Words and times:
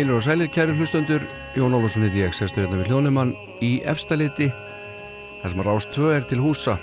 Heilur 0.00 0.16
og 0.16 0.22
sælir 0.24 0.48
kæri 0.48 0.72
hlustendur, 0.72 1.20
Jón 1.52 1.74
Ólafsson 1.76 2.06
heiti 2.06 2.22
ég, 2.22 2.32
sestur 2.32 2.62
hérna 2.62 2.78
við 2.80 2.86
hljónumann 2.88 3.34
í 3.60 3.82
efstaleiti, 3.84 4.46
þar 5.42 5.52
sem 5.52 5.58
að 5.60 5.66
rást 5.68 5.90
tvö 5.92 6.12
er 6.16 6.24
til 6.30 6.38
húsa 6.40 6.78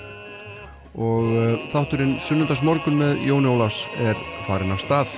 og 0.94 1.32
uh, 1.32 1.56
þátturinn 1.72 2.20
Sunnundagsmorgun 2.22 3.00
með 3.00 3.24
Jón 3.26 3.48
Ólafs 3.50 3.80
er 4.06 4.22
farin 4.46 4.76
af 4.76 4.84
stað. 4.84 5.16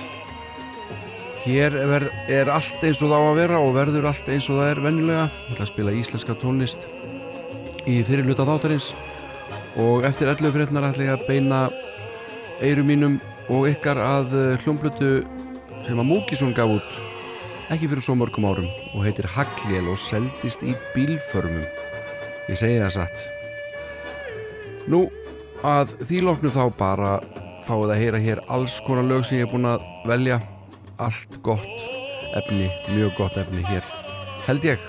Hér 1.42 1.76
er, 1.82 2.06
er 2.38 2.52
allt 2.54 2.86
eins 2.88 3.02
og 3.04 3.12
það 3.12 3.20
á 3.20 3.26
að 3.26 3.42
vera 3.42 3.60
og 3.66 3.76
verður 3.76 4.08
allt 4.14 4.32
eins 4.32 4.48
og 4.48 4.62
það 4.62 4.70
er 4.70 4.82
vennilega. 4.86 5.28
Ég 5.28 5.52
ætla 5.52 5.66
að 5.66 5.72
spila 5.74 5.96
íslenska 6.00 6.38
tónlist 6.40 6.88
í 7.84 7.98
fyrirluta 8.08 8.48
þáttarins 8.48 8.94
og 9.84 10.08
eftir 10.08 10.32
11 10.32 10.56
frétnar 10.56 10.88
ætla 10.88 11.10
ég 11.10 11.18
að 11.18 11.28
beina 11.28 11.60
eirum 12.64 12.88
mínum 12.94 13.20
og 13.52 13.68
ykkar 13.74 14.00
að 14.06 14.32
uh, 14.32 14.50
hljómblutu 14.64 15.14
sem 15.84 16.00
að 16.00 16.12
Múkisson 16.14 16.56
gaf 16.56 16.78
út 16.80 16.99
ekki 17.70 17.88
fyrir 17.90 18.04
svo 18.04 18.16
mörgum 18.18 18.48
árum 18.50 18.68
og 18.94 19.04
heitir 19.06 19.28
Haglél 19.30 19.88
og 19.90 19.98
seldist 20.00 20.64
í 20.66 20.74
bílförmum. 20.94 21.66
Ég 22.50 22.58
segi 22.58 22.80
það 22.82 22.96
satt. 22.98 23.22
Nú 24.90 25.06
að 25.66 25.94
því 26.02 26.24
loknu 26.26 26.52
þá 26.54 26.64
bara 26.78 27.16
fáið 27.68 27.94
að 27.94 28.00
heyra 28.02 28.22
hér 28.26 28.44
alls 28.50 28.80
konar 28.86 29.06
lög 29.06 29.24
sem 29.28 29.38
ég 29.40 29.48
er 29.48 29.52
búin 29.52 29.70
að 29.70 29.86
velja. 30.10 30.40
Allt 31.00 31.40
gott 31.46 31.66
efni, 32.36 32.68
mjög 32.92 33.16
gott 33.16 33.38
efni 33.40 33.64
hér 33.70 33.86
held 34.46 34.66
ég 34.66 34.84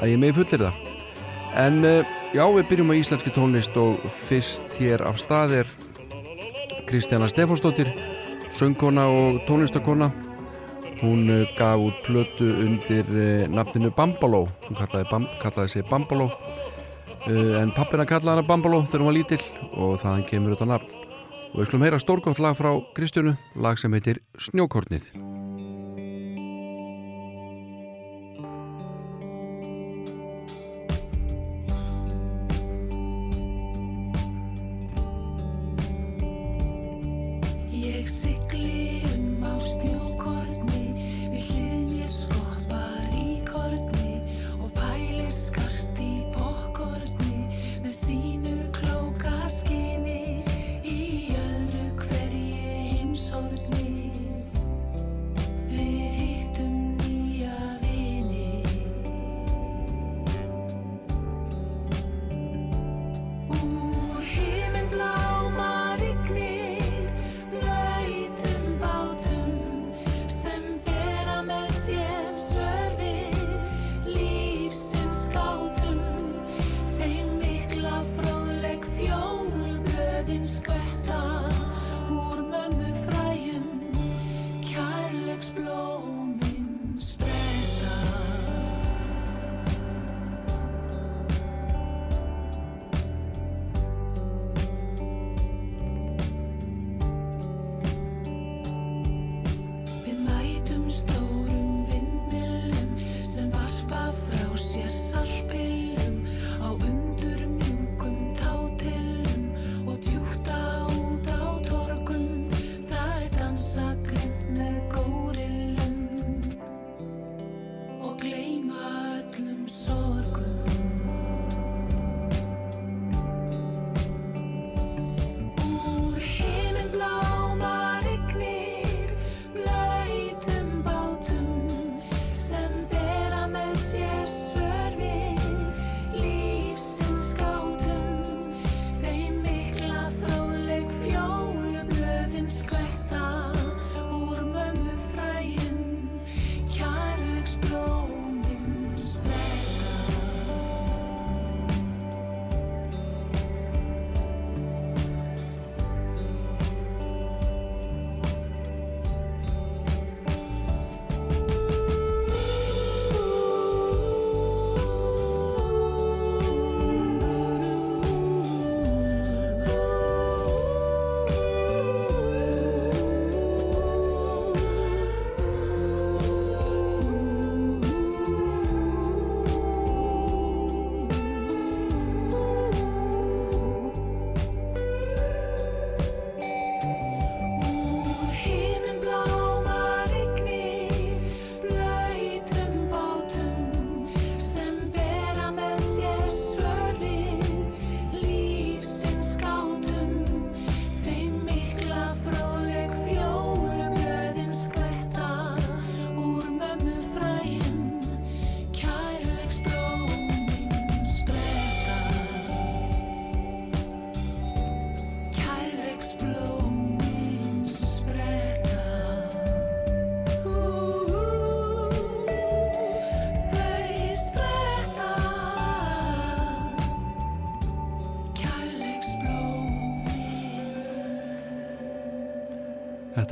að 0.00 0.12
ég 0.12 0.20
megi 0.20 0.36
fullir 0.40 0.66
það. 0.66 0.90
En 1.62 1.84
uh, 1.84 2.12
já 2.32 2.44
við 2.54 2.68
byrjum 2.70 2.92
á 2.92 2.94
íslenski 2.96 3.32
tónlist 3.34 3.76
og 3.80 4.00
fyrst 4.24 4.76
hér 4.78 5.04
af 5.04 5.20
stað 5.20 5.58
er 5.62 5.72
Kristjana 6.88 7.28
Stefánsdóttir 7.28 7.92
söngkona 8.56 9.04
og 9.12 9.42
tónlistakona 9.48 10.10
Hún 11.02 11.26
eh, 11.30 11.48
gaf 11.58 11.82
út 11.82 11.98
plötu 12.06 12.46
undir 12.62 13.06
eh, 13.10 13.48
nafninu 13.50 13.90
Bambaló, 13.96 14.44
hún 14.68 14.78
kallaði, 14.78 15.08
bam, 15.10 15.26
kallaði 15.42 15.72
sig 15.74 15.88
Bambaló 15.90 16.28
eh, 17.26 17.58
en 17.58 17.74
pappina 17.74 18.06
kallaði 18.06 18.36
hana 18.36 18.46
Bambaló 18.46 18.84
þegar 18.86 19.02
hún 19.02 19.10
var 19.10 19.18
lítill 19.18 19.42
og 19.72 19.98
þaðan 19.98 20.28
kemur 20.30 20.54
þetta 20.54 20.70
nafn. 20.76 20.96
Og 21.52 21.58
við 21.58 21.68
skulum 21.68 21.88
heyra 21.88 22.00
stórgótt 22.00 22.40
lag 22.40 22.54
frá 22.56 22.70
Kristjánu, 22.94 23.34
lag 23.58 23.82
sem 23.82 23.98
heitir 23.98 24.22
Snjókornið. 24.38 25.10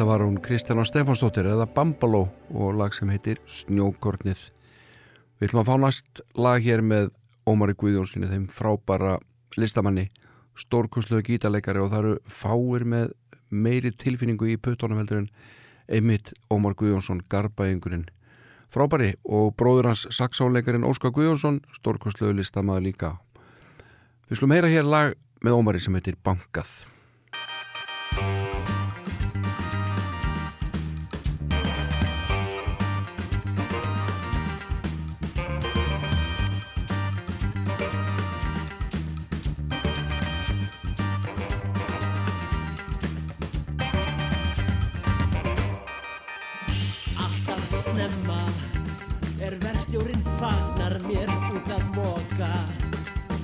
Þetta 0.01 0.09
var 0.09 0.23
hún 0.25 0.39
Kristján 0.41 0.79
Stefansdóttir 0.89 1.45
eða 1.45 1.67
Bambaló 1.69 2.23
og 2.57 2.71
lag 2.73 2.95
sem 2.97 3.11
heitir 3.13 3.37
Snjókornið. 3.45 4.47
Við 5.37 5.51
ætlum 5.51 5.61
að 5.61 5.67
fá 5.69 5.75
næst 5.83 6.21
lag 6.41 6.65
hér 6.65 6.81
með 6.81 7.11
Ómari 7.45 7.75
Guðjónssoni, 7.77 8.31
þeim 8.31 8.47
frábara 8.49 9.19
listamanni, 9.61 10.07
stórkursluðu 10.57 11.27
gítarleikari 11.27 11.83
og 11.85 11.91
það 11.93 12.01
eru 12.01 12.15
fáir 12.33 12.87
með 12.89 13.13
meiri 13.53 13.93
tilfinningu 13.93 14.49
í 14.49 14.57
puttónum 14.57 15.03
heldur 15.03 15.21
en 15.21 15.29
einmitt 15.93 16.33
Ómar 16.49 16.79
Guðjónsson, 16.81 17.21
garbaengurinn, 17.29 18.07
frábæri 18.73 19.19
og 19.29 19.53
bróður 19.61 19.91
hans 19.91 20.07
saxáleikarin 20.17 20.89
Óskar 20.89 21.13
Guðjónsson 21.13 21.61
stórkostlegu 21.77 22.41
listamaður 22.41 22.89
líka. 22.89 23.13
Við 24.33 24.41
slum 24.41 24.57
heyra 24.57 24.73
hér 24.73 24.89
lag 24.89 25.13
með 25.45 25.61
Ómari 25.61 25.85
sem 25.85 26.01
heitir 26.01 26.17
Bankað 26.25 26.73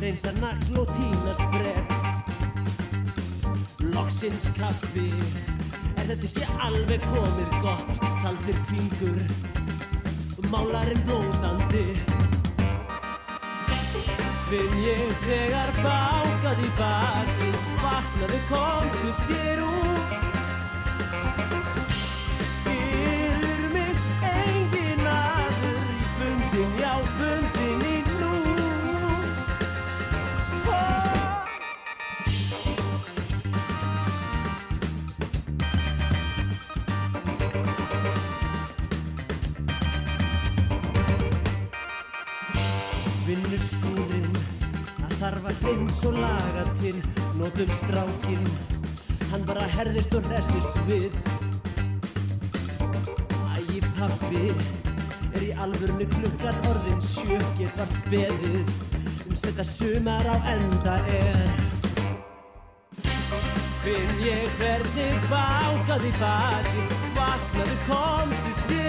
reynsa 0.00 0.32
nagl 0.40 0.78
og 0.81 0.88
tína 0.94 1.32
spreg 1.40 1.84
Loksins 3.94 4.46
kaffi 4.56 5.10
Er 5.96 6.08
þetta 6.12 6.26
ekki 6.31 6.44
alveg 6.69 7.00
komið 7.10 7.50
gott? 7.64 7.93
Kaldir 8.22 8.58
fingur 8.69 9.20
Málarinn 10.52 11.02
blóðandi. 11.08 11.87
Finn 14.46 14.76
ég 14.84 15.08
þegar 15.25 15.72
bákað 15.81 16.62
í 16.62 16.70
baki 16.78 17.50
Vaknaði 17.82 18.40
komðu 18.52 19.16
þér 19.26 19.56
út 45.34 45.64
eins 45.67 46.05
og 46.06 46.14
lagatinn 46.14 47.02
Nótum 47.38 47.70
strákinn. 47.75 48.46
Hann 49.32 49.44
bara 49.46 49.67
herðist 49.75 50.14
og 50.14 50.26
hressist 50.31 50.78
við. 50.87 51.14
Ægi 53.56 53.81
pappi 53.96 54.52
Er 55.34 55.43
í 55.43 55.50
alvörnu 55.64 56.06
klukkan 56.14 56.62
orðin 56.70 57.02
sjö 57.02 57.40
Get 57.58 57.76
vart 57.81 57.99
beðið 58.12 58.70
Um 59.26 59.34
þetta 59.34 59.67
sumar 59.67 60.31
á 60.31 60.37
enda 60.55 60.96
er. 61.11 61.62
Finn 63.82 64.19
ég 64.23 64.50
hvernig 64.61 65.31
bákaði 65.31 66.14
baki 66.23 66.88
Vaknaði 67.19 67.81
komdu 67.90 68.58
þér 68.67 68.85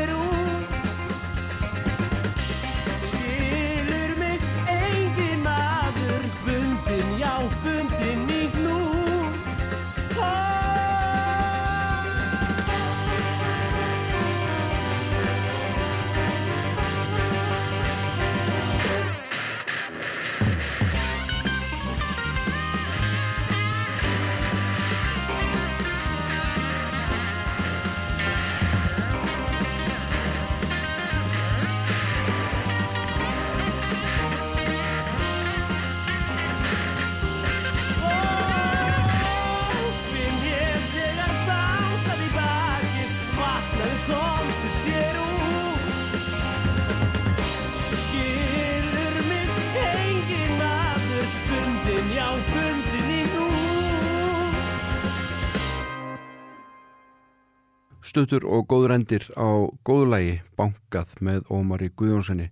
stuttur 58.18 58.48
og 58.50 58.66
góður 58.66 58.96
endir 58.96 59.28
á 59.38 59.70
góðlægi 59.86 60.40
bankað 60.58 61.14
með 61.22 61.44
Ómar 61.54 61.84
í 61.86 61.92
Guðjónssoni 61.94 62.48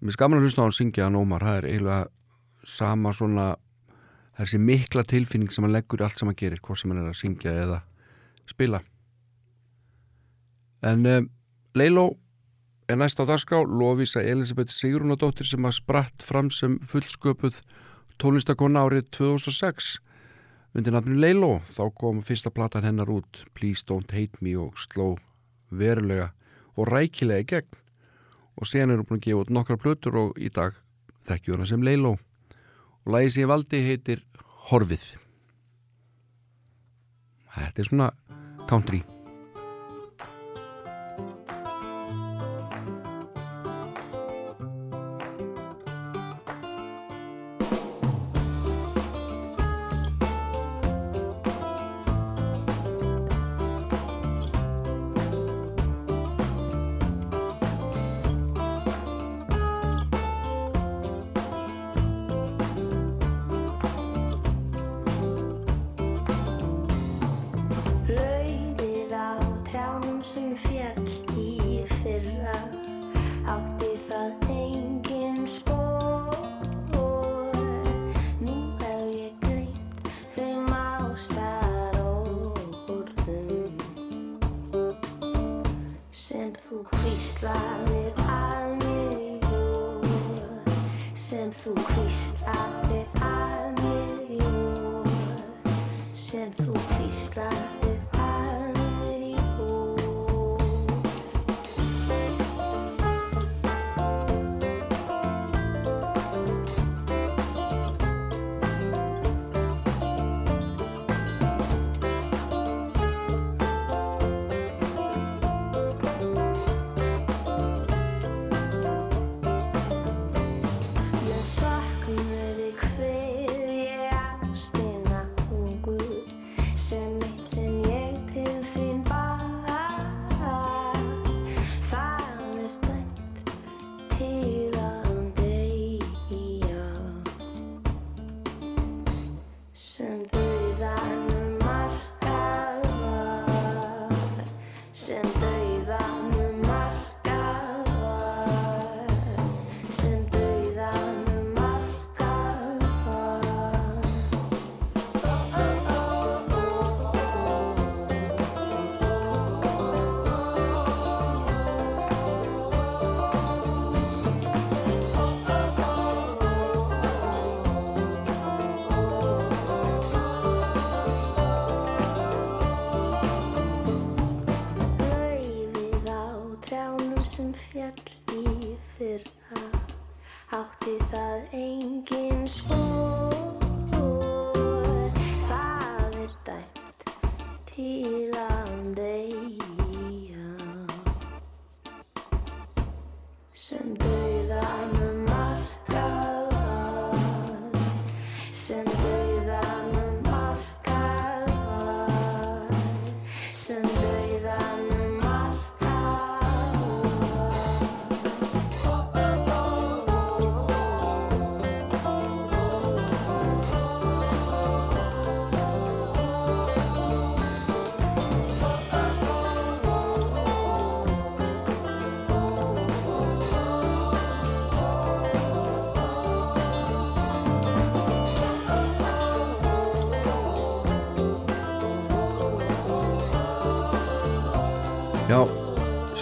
mér 0.00 0.16
skaman 0.16 0.40
að 0.40 0.46
hlusta 0.46 0.64
á 0.64 0.66
hann 0.66 0.76
syngja 0.76 1.04
hann 1.04 1.18
Ómar, 1.20 1.44
það 1.44 1.58
er 1.58 1.66
eiginlega 1.68 2.00
sama 2.64 3.12
svona 3.12 3.50
þessi 4.40 4.60
mikla 4.62 5.04
tilfinning 5.04 5.52
sem 5.52 5.66
hann 5.66 5.74
leggur 5.74 6.00
allt 6.04 6.16
sem 6.16 6.30
hann 6.30 6.38
gerir 6.40 6.62
hvort 6.64 6.80
sem 6.80 6.92
hann 6.92 7.02
er 7.02 7.10
að 7.10 7.20
syngja 7.20 7.52
eða 7.66 7.82
spila. 8.48 8.80
En 10.80 11.04
um, 11.06 11.28
Leiló 11.76 12.06
er 12.88 12.96
næst 12.98 13.20
á 13.20 13.28
dagská 13.28 13.60
Lofísa 13.60 14.24
Elisabeth 14.24 14.72
Sigrunadóttir 14.72 15.46
sem 15.46 15.68
að 15.68 15.76
spratt 15.76 16.24
fram 16.24 16.48
sem 16.50 16.78
fullsköpuð 16.80 17.60
tónlistakonna 18.20 18.86
árið 18.88 19.12
2006 19.20 19.98
Undir 20.70 20.94
nafnum 20.94 21.18
Leilo 21.18 21.50
þá 21.66 21.82
kom 21.98 22.20
fyrsta 22.22 22.52
platan 22.54 22.86
hennar 22.86 23.10
út 23.10 23.42
Please 23.58 23.82
Don't 23.86 24.12
Hate 24.14 24.38
Me 24.44 24.54
og 24.54 24.78
sló 24.78 25.16
verulega 25.70 26.30
og 26.78 26.86
rækilega 26.92 27.42
í 27.42 27.48
gegn. 27.50 27.78
Og 28.60 28.68
sen 28.70 28.90
er 28.90 29.00
hún 29.00 29.08
búin 29.08 29.18
að 29.18 29.26
gefa 29.26 29.44
út 29.44 29.54
nokkra 29.54 29.78
plötur 29.80 30.18
og 30.20 30.38
í 30.38 30.50
dag 30.54 30.78
þekkjur 31.26 31.58
hana 31.58 31.70
sem 31.70 31.82
Leilo 31.82 32.16
og 32.16 33.14
lagi 33.14 33.34
sem 33.34 33.46
ég 33.46 33.50
valdi 33.50 33.82
heitir 33.86 34.26
Horfið. 34.70 35.06
Þetta 37.50 37.82
er 37.82 37.90
svona 37.90 38.12
country 38.70 39.02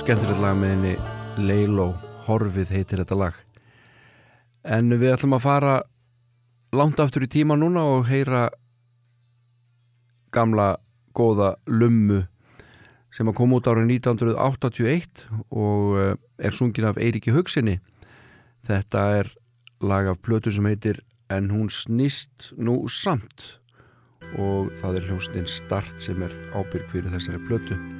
skemmtilegt 0.08 0.40
lag 0.40 0.54
með 0.56 0.70
henni 0.72 0.90
Leilo, 1.44 1.90
Horfið 2.24 2.70
heitir 2.72 3.02
þetta 3.02 3.16
lag. 3.20 3.34
En 4.64 4.88
við 4.88 5.10
ætlum 5.12 5.34
að 5.36 5.42
fara 5.44 5.72
langt 6.72 7.02
aftur 7.04 7.26
í 7.26 7.28
tíma 7.28 7.58
núna 7.60 7.82
og 7.84 8.06
heyra 8.08 8.46
gamla 10.32 10.78
góða 11.12 11.50
lummu 11.68 12.22
sem 13.12 13.28
að 13.28 13.36
koma 13.42 13.58
út 13.60 13.68
árið 13.68 13.92
1981 13.98 15.26
og 15.52 16.00
eh, 16.00 16.16
er 16.40 16.56
sungin 16.56 16.88
af 16.88 16.96
Eiríki 16.96 17.36
Hugsinni. 17.36 17.76
Þetta 18.64 19.04
er 19.18 19.32
lag 19.84 20.08
af 20.08 20.24
plötu 20.24 20.54
sem 20.56 20.72
heitir 20.72 21.04
En 21.28 21.52
hún 21.52 21.68
snýst 21.68 22.54
nú 22.56 22.86
samt 22.88 23.60
og 24.40 24.72
það 24.80 25.02
er 25.02 25.12
hljóstinn 25.12 25.52
Start 25.52 26.00
sem 26.00 26.24
er 26.24 26.32
ábyrg 26.56 26.88
fyrir 26.96 27.12
þessari 27.12 27.44
plötu 27.44 27.97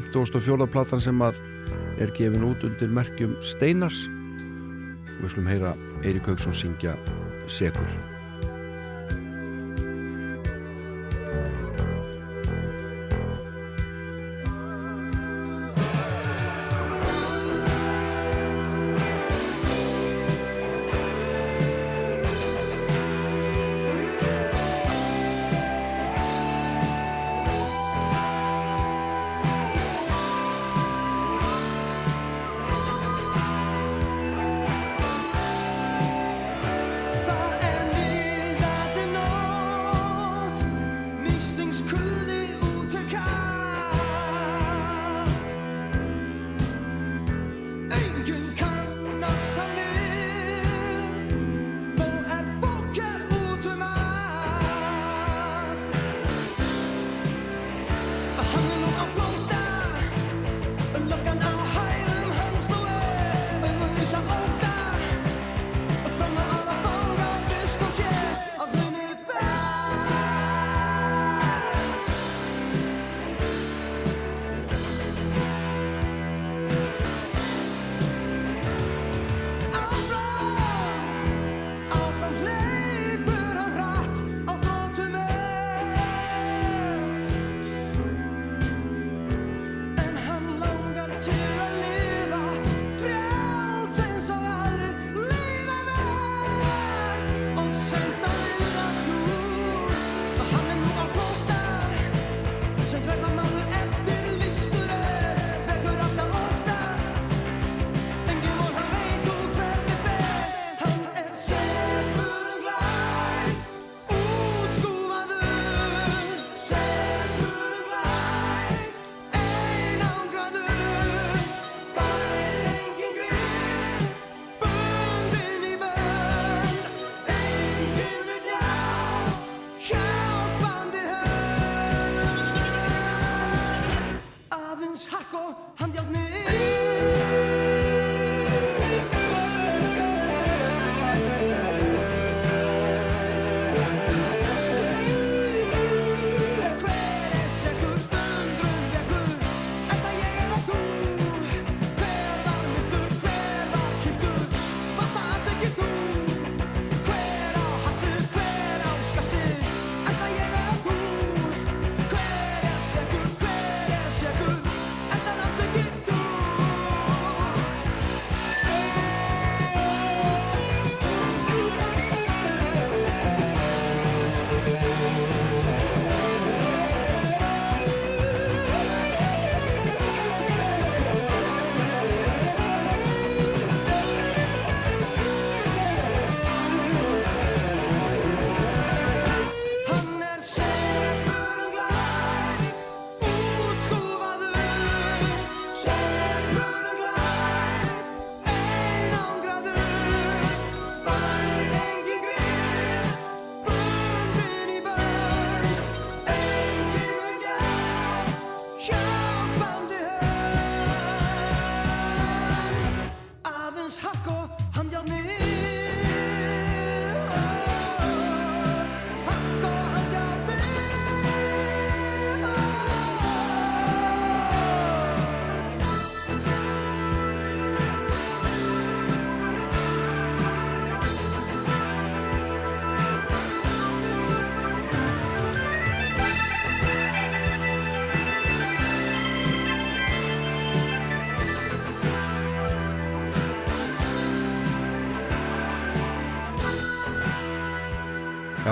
54. 0.00 0.66
platan 0.72 1.02
sem 1.02 1.20
að 1.24 1.40
er 2.00 2.12
gefin 2.16 2.46
út 2.46 2.64
undir 2.64 2.92
merkjum 2.92 3.34
Steinars 3.44 4.06
og 5.18 5.26
við 5.26 5.34
slum 5.34 5.50
heyra 5.50 5.74
Eirik 6.02 6.30
Haugsson 6.30 6.56
syngja 6.56 6.96
Sekur 7.50 8.12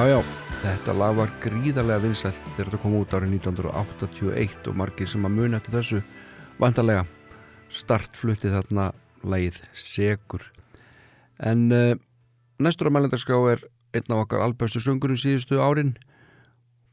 Já, 0.00 0.06
já, 0.08 0.20
þetta 0.62 0.92
lag 0.96 1.10
var 1.12 1.32
gríðarlega 1.42 2.00
vinsælt 2.00 2.38
þegar 2.54 2.70
þetta 2.70 2.78
kom 2.80 2.94
út 2.96 3.10
árið 3.12 3.34
1981 3.36 4.68
og 4.70 4.76
margir 4.80 5.08
sem 5.10 5.26
að 5.28 5.32
muni 5.34 5.56
eftir 5.58 5.74
þessu 5.74 5.98
vantarlega 6.56 7.02
startflutti 7.68 8.48
þarna 8.48 8.86
lagið 9.20 9.58
Segur. 9.76 10.46
En 11.36 11.66
uh, 11.76 11.92
næstur 12.56 12.88
á 12.88 12.96
mælendarská 12.96 13.36
er 13.50 13.66
einn 13.92 14.14
af 14.16 14.22
okkar 14.22 14.40
albæstu 14.46 14.80
söngurum 14.80 15.18
síðustu 15.20 15.60
árin, 15.60 15.90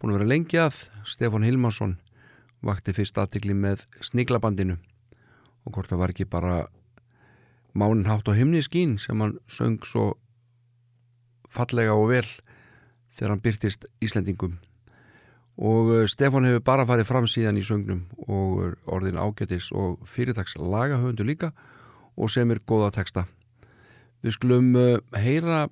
búin 0.01 0.11
að 0.11 0.17
vera 0.17 0.27
lengi 0.33 0.59
að, 0.59 0.81
Stefan 1.07 1.47
Hilmarsson 1.47 1.93
vakti 2.59 2.91
fyrst 2.97 3.21
aðtikli 3.23 3.55
með 3.55 3.85
Sniglabandinu. 4.03 4.75
Og 5.63 5.77
hvort 5.77 5.93
það 5.93 6.03
var 6.03 6.15
ekki 6.15 6.27
bara 6.27 6.57
Mánin 7.71 8.03
hátt 8.11 8.27
á 8.27 8.35
himni 8.35 8.59
skín 8.67 8.97
sem 8.99 9.23
hann 9.23 9.37
söng 9.47 9.79
svo 9.87 10.09
fallega 11.47 11.95
og 11.95 12.11
vel 12.11 12.27
þegar 13.17 13.33
hann 13.33 13.43
byrtist 13.43 13.87
Íslendingum. 14.03 14.57
Og 15.57 15.89
eh, 15.95 16.05
Stefan 16.09 16.45
hefur 16.45 16.63
bara 16.65 16.85
farið 16.85 17.09
fram 17.09 17.27
síðan 17.29 17.57
í 17.57 17.65
söngnum 17.65 18.05
og 18.29 18.77
orðin 18.85 19.17
ágætis 19.17 19.71
og 19.73 20.03
fyrirtags 20.05 20.55
lagahöfundu 20.57 21.25
líka 21.25 21.51
og 22.17 22.29
sem 22.33 22.51
er 22.53 22.61
góða 22.61 22.91
texta. 22.99 23.25
Við 24.21 24.37
skulum 24.37 24.71
eh, 24.77 25.01
heyra 25.17 25.65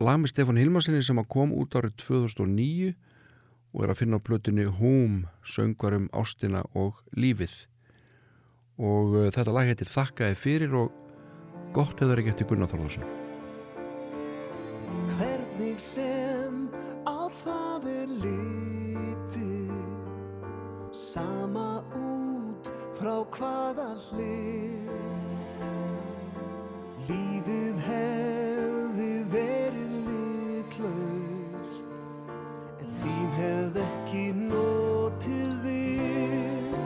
lag 0.00 0.18
með 0.18 0.34
Stefan 0.34 0.58
Hilmarsinni 0.58 1.02
sem 1.06 1.20
kom 1.30 1.54
út 1.54 1.78
árið 1.78 1.96
2009 2.02 2.92
og 3.70 3.84
er 3.84 3.92
að 3.92 4.00
finna 4.00 4.18
á 4.18 4.26
plötunni 4.26 4.66
Húm, 4.66 5.26
söngvarum 5.46 6.08
ástina 6.10 6.64
og 6.74 6.98
lífið. 7.14 7.54
Og 8.82 9.14
eh, 9.20 9.30
þetta 9.30 9.54
lag 9.54 9.70
heitir 9.70 9.90
Þakkaði 9.92 10.38
fyrir 10.38 10.74
og 10.74 10.90
gott 11.76 12.00
hefur 12.02 12.18
ekki 12.18 12.32
eftir 12.34 12.48
Gunnar 12.50 12.70
Þorðarsson 12.70 13.06
Hvernig 15.14 15.78
sem 15.78 16.09
hvaða 23.34 23.88
hlið. 24.06 24.90
Lífið 27.08 27.80
hefði 27.86 29.08
verið 29.32 29.94
litlaust 30.06 32.02
en 32.80 32.92
þín 32.98 33.30
hefði 33.38 33.84
ekki 33.86 34.24
notið 34.38 35.52
við. 35.64 36.76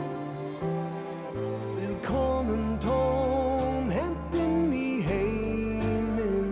Við 1.77 1.93
komum 2.07 2.65
tóm 2.83 3.91
hendinn 3.93 4.73
í 4.75 4.89
heiminn 5.05 6.51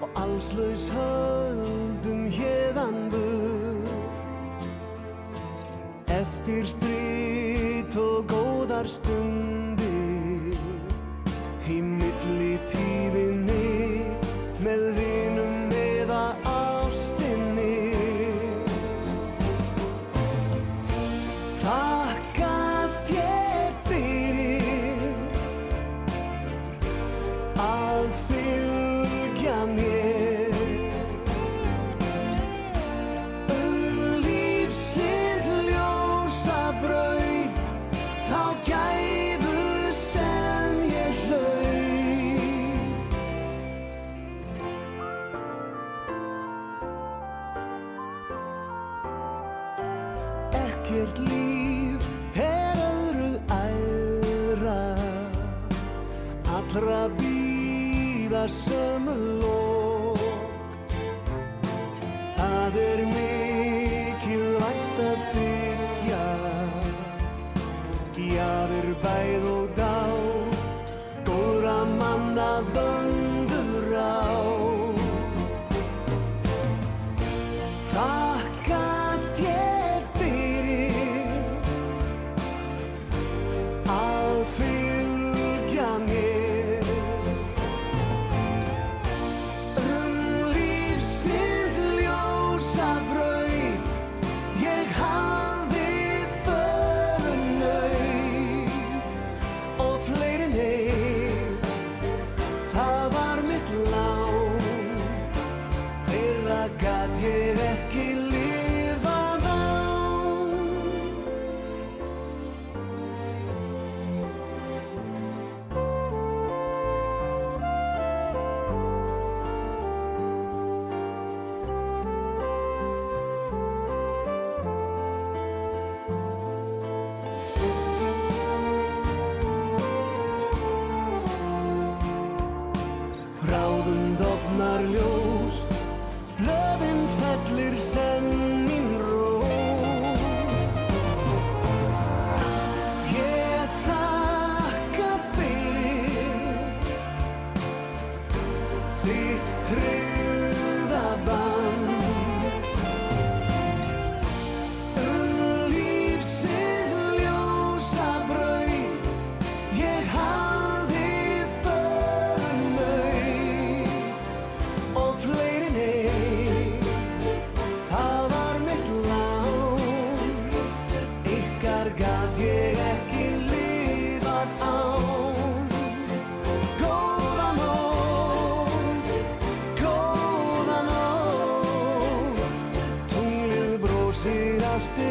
og 0.00 0.22
allslaus 0.26 0.88
höfð 0.94 1.58
hérðan 2.38 3.10
burt. 3.12 4.22
Eftir 6.08 6.64
og 6.66 6.97
understood 8.88 9.37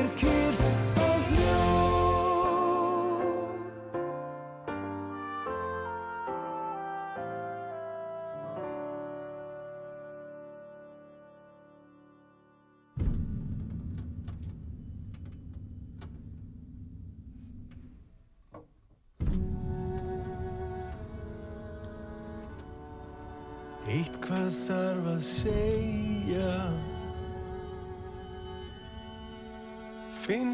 allt 0.07 0.23
er 0.23 0.36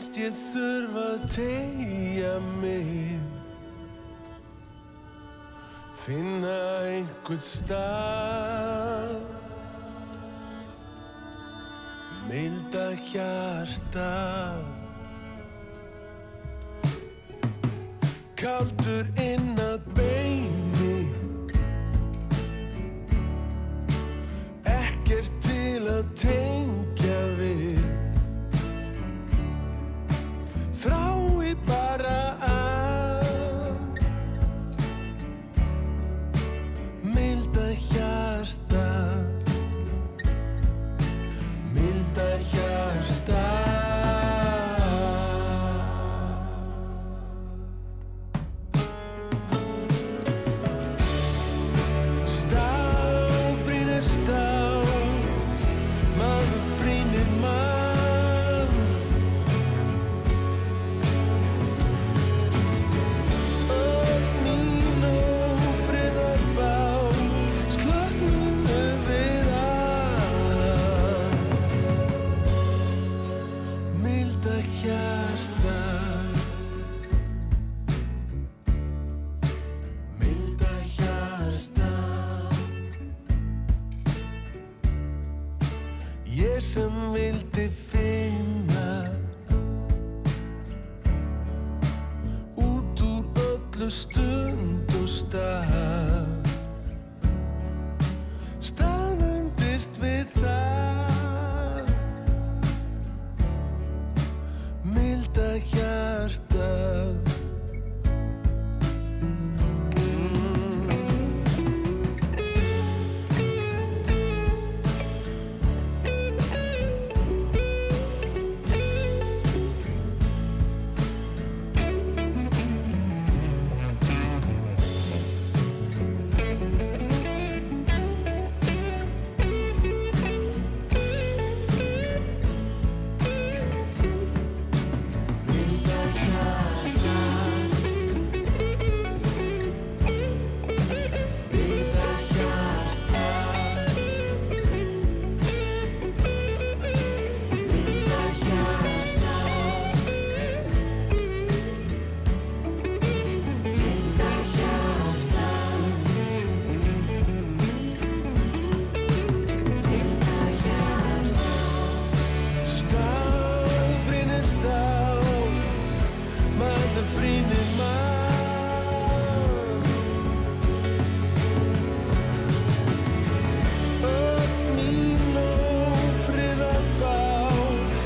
Finnst 0.03 0.17
ég 0.19 0.33
þurfa 0.35 1.01
að 1.13 1.21
tegja 1.31 2.31
mig. 2.59 3.19
Finna 6.03 6.55
einhvern 6.89 7.39
stað. 7.39 9.13
Milda 12.27 12.83
hjarta. 13.07 14.09
Kaldur 18.43 19.07
inn 19.23 19.55
að 19.69 19.87
beini. 19.95 20.99
Ekkert 24.67 25.31
til 25.47 25.87
að 25.95 26.03
tengja 26.25 26.62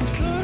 Just 0.08 0.37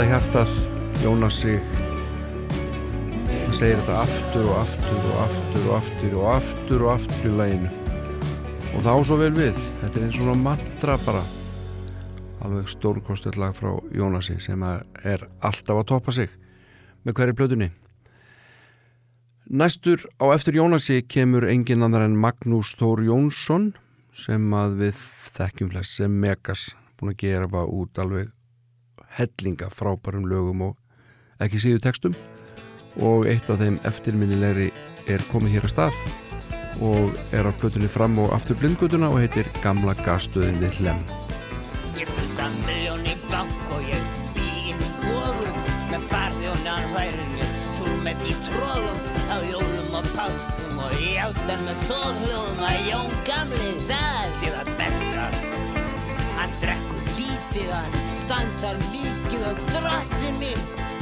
Milda 0.00 0.16
hjartað, 0.16 0.52
Jónas 1.04 1.38
sig. 1.42 1.58
Hann 3.28 3.52
segir 3.52 3.82
þetta 3.82 3.98
aftur 4.00 4.46
og 4.48 4.54
aftur 4.62 5.02
og 5.10 5.18
aftur 5.26 5.66
og 5.66 5.74
aftur 5.76 6.14
og 6.16 6.30
aftur 6.32 6.84
og 6.86 6.92
aftur 6.94 7.26
í 7.28 7.32
læginu 7.36 7.72
og 8.70 8.86
þá 8.86 8.94
svo 9.04 9.18
vel 9.20 9.34
við. 9.36 9.60
Þetta 9.82 10.00
er 10.00 10.06
eins 10.06 10.22
og 10.22 10.40
mantra 10.40 10.96
bara. 11.04 11.20
Alveg 12.40 12.72
stórkostið 12.72 13.36
lag 13.42 13.52
frá 13.58 13.76
Jónasi 13.92 14.38
sem 14.40 14.64
er 14.64 15.26
alltaf 15.44 15.82
að 15.82 15.86
toppa 15.92 16.16
sig. 16.16 16.32
Með 17.04 17.18
hverju 17.20 17.36
plötunni. 17.42 17.70
Næstur 19.52 20.08
á 20.16 20.32
eftir 20.32 20.62
Jónasi 20.62 21.02
kemur 21.04 21.44
engin 21.44 21.84
annar 21.84 22.08
en 22.08 22.16
Magnús 22.16 22.72
Þór 22.80 23.04
Jónsson 23.04 23.74
sem 24.16 24.48
að 24.48 24.80
við 24.80 25.08
þekkjum 25.36 25.76
flest 25.76 26.00
sem 26.00 26.20
Megas. 26.24 26.70
Búin 26.96 27.12
að 27.12 27.26
gera 27.28 27.68
út 27.68 28.00
alveg 28.00 28.32
hellinga 29.18 29.70
frábærum 29.74 30.28
lögum 30.30 30.66
og 30.68 30.76
ekki 31.40 31.60
síðu 31.62 31.82
textum. 31.84 32.16
Og 33.00 33.26
eitt 33.30 33.50
af 33.50 33.60
þeim 33.62 33.78
eftirminnilegri 33.86 34.70
er 35.08 35.22
komið 35.30 35.56
hér 35.56 35.68
á 35.68 35.70
stað 35.70 36.00
og 36.80 37.16
er 37.36 37.46
á 37.46 37.52
plötunni 37.60 37.90
fram 37.90 38.18
og 38.18 38.34
aftur 38.34 38.58
blindgötuna 38.60 39.10
og 39.12 39.20
heitir 39.22 39.48
Gamla 39.62 39.94
gasstöðin 40.04 40.60
við 40.62 40.80
Hlem 40.80 41.02
Ég 41.98 42.08
skulda 42.08 42.48
miljón 42.64 43.04
í 43.04 43.14
bank 43.28 43.74
og 43.74 43.84
ég 43.84 44.10
bý 44.34 44.48
inn 44.72 44.80
í 44.80 44.90
vógum 45.02 45.60
með 45.92 46.06
barði 46.10 46.50
allt 48.10 48.26
í 48.26 48.34
tróðum 48.44 48.98
á 49.32 49.36
jólum 49.48 49.94
og 49.96 50.08
páskum 50.14 50.80
og 50.84 50.94
játar 51.00 51.62
með 51.64 51.78
sóðhljóðum 51.86 52.62
að 52.68 52.88
Jón 52.90 53.14
gamli 53.28 53.70
það 53.88 54.36
sé 54.40 54.52
það 54.56 54.72
besta. 54.80 55.26
Hann 56.36 56.56
drekkur 56.60 57.10
lítið, 57.16 57.72
hann 57.72 58.09
dansar 58.30 58.76
mikið 58.92 59.42
og 59.48 59.60
drottir 59.72 60.34
mér 60.38 60.58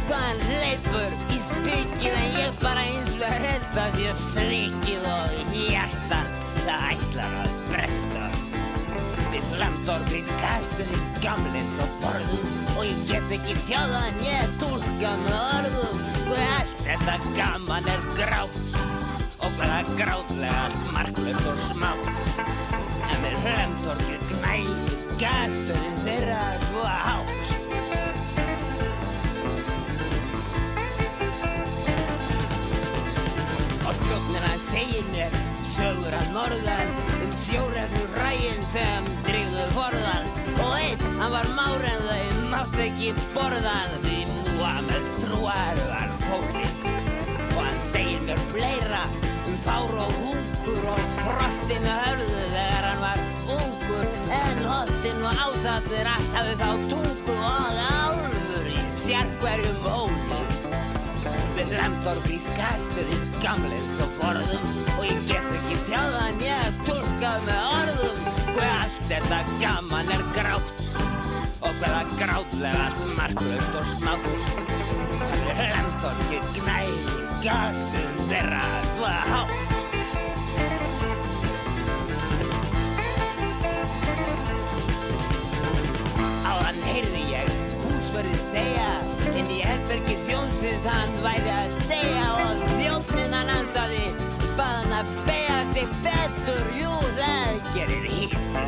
hvað 0.08 0.22
hann 0.22 0.38
hleypur 0.48 1.16
í 1.34 1.40
spikið 1.44 2.14
en 2.16 2.36
ég 2.38 2.60
bara 2.62 2.84
eins 2.88 3.18
og 3.18 3.34
held 3.44 3.76
að 3.82 3.98
sé 3.98 4.14
svikið 4.22 5.08
og 5.12 5.34
hjartans 5.52 6.38
það 6.62 6.86
ætlar 6.94 7.36
að 7.42 7.58
bresta. 7.68 8.30
Við 9.28 9.44
flamdorfis 9.50 10.32
kastunni 10.40 11.02
gamlis 11.20 11.76
og 11.84 12.00
borðum 12.00 12.48
og 12.78 12.82
ég 12.88 13.04
get 13.12 13.36
ekki 13.36 13.58
tjáða 13.68 14.02
en 14.08 14.24
ég 14.24 14.58
tólka 14.64 15.14
með 15.26 15.38
orðum 15.42 16.02
hvað 16.30 16.44
allt 16.56 16.84
þetta 16.88 17.20
gaman 17.36 17.92
er 17.92 18.10
grátt 18.16 18.60
og 19.38 19.60
hvaða 19.60 19.82
grátlega 20.00 20.60
allt 20.64 20.92
marklaust 20.96 21.52
og 21.52 21.64
smátt. 21.74 22.37
En 23.18 23.24
við 23.24 23.38
flamdorfis 23.42 24.26
gnæði 24.30 24.96
kastunni 25.18 25.88
þeirra 26.04 26.42
svo 26.62 26.82
hátt. 26.86 27.30
Og 33.88 33.98
tjóknina 34.04 34.52
þegin 34.68 35.10
mér 35.16 35.34
sögur 35.72 36.14
að 36.20 36.30
norðan 36.36 36.94
um 37.24 37.34
sjórefnur 37.42 38.14
rægin 38.20 38.62
sem 38.70 39.10
drigðu 39.26 39.66
forðan 39.74 40.30
og 40.62 40.76
einn, 40.76 41.02
hann 41.18 41.34
var 41.34 41.50
már 41.58 41.88
en 41.90 42.06
þau 42.06 42.46
mátt 42.54 42.78
ekki 42.86 43.10
borðan 43.34 43.98
því 44.06 44.20
múa 44.36 44.76
með 44.86 45.10
strúar 45.16 45.82
var 45.90 46.14
fólið 46.22 46.86
og 47.48 47.60
hann 47.64 47.82
segir 47.90 48.22
mér 48.30 48.46
fleira 48.52 49.02
um 49.48 49.60
fár 49.66 50.00
og 50.06 50.18
hungur 50.68 50.88
og 50.92 51.00
frostinu 51.22 51.92
hörðu 52.02 52.40
þegar 52.52 52.86
hann 52.88 53.00
var 53.00 53.20
ungur. 53.54 54.06
En 54.38 54.58
hotin 54.68 55.22
og 55.24 55.40
ásattur 55.44 56.10
allt 56.12 56.34
hafði 56.36 56.56
þá 56.60 56.70
tungu 56.90 57.36
og 57.36 57.78
álfur 57.88 58.68
í 58.72 58.82
sérkverjum 58.98 59.78
hóli 59.86 60.40
Við 61.58 61.72
lemdorfís 61.74 62.44
kastuðum 62.54 63.24
gamleins 63.42 63.96
og 64.04 64.12
forðum. 64.20 64.68
Og 64.94 65.06
ég 65.08 65.24
get 65.26 65.48
ekki 65.58 65.78
tjáðan 65.88 66.44
ég 66.44 66.60
hef 66.62 66.78
tólkað 66.86 67.48
með 67.48 67.64
orðum. 67.80 68.20
Hvað 68.52 68.74
allt 68.76 69.00
þetta 69.10 69.40
gaman 69.62 70.12
er 70.14 70.22
grátt. 70.36 70.84
Og 71.58 71.80
hvaða 71.80 72.04
grátlega 72.20 72.84
allt 72.84 73.02
marklaust 73.18 73.80
og 73.80 73.90
smátt. 73.96 74.30
Lemdorfið 75.58 76.54
gnæði 76.60 77.18
kastuðum 77.42 78.30
þeirra 78.30 78.62
svo 78.94 79.10
hátt 79.32 79.77
heyrði 86.98 87.26
ég 87.30 87.50
húsverðið 87.78 88.40
segja 88.50 88.86
inn 89.38 89.50
í 89.54 89.58
herbergi 89.62 90.16
þjónsins 90.24 90.86
hann 90.90 91.12
væri 91.22 91.52
að 91.54 91.74
deyja 91.86 92.24
og 92.34 92.64
þjónnin 92.72 93.36
hann 93.36 93.52
ansaði 93.54 94.06
bað 94.58 94.72
hann 94.72 94.94
að 94.96 95.12
beigja 95.28 95.58
sig 95.70 95.92
betur, 96.02 96.64
jú 96.74 96.96
það 97.20 97.60
gerir 97.76 98.08
hitt. 98.10 98.58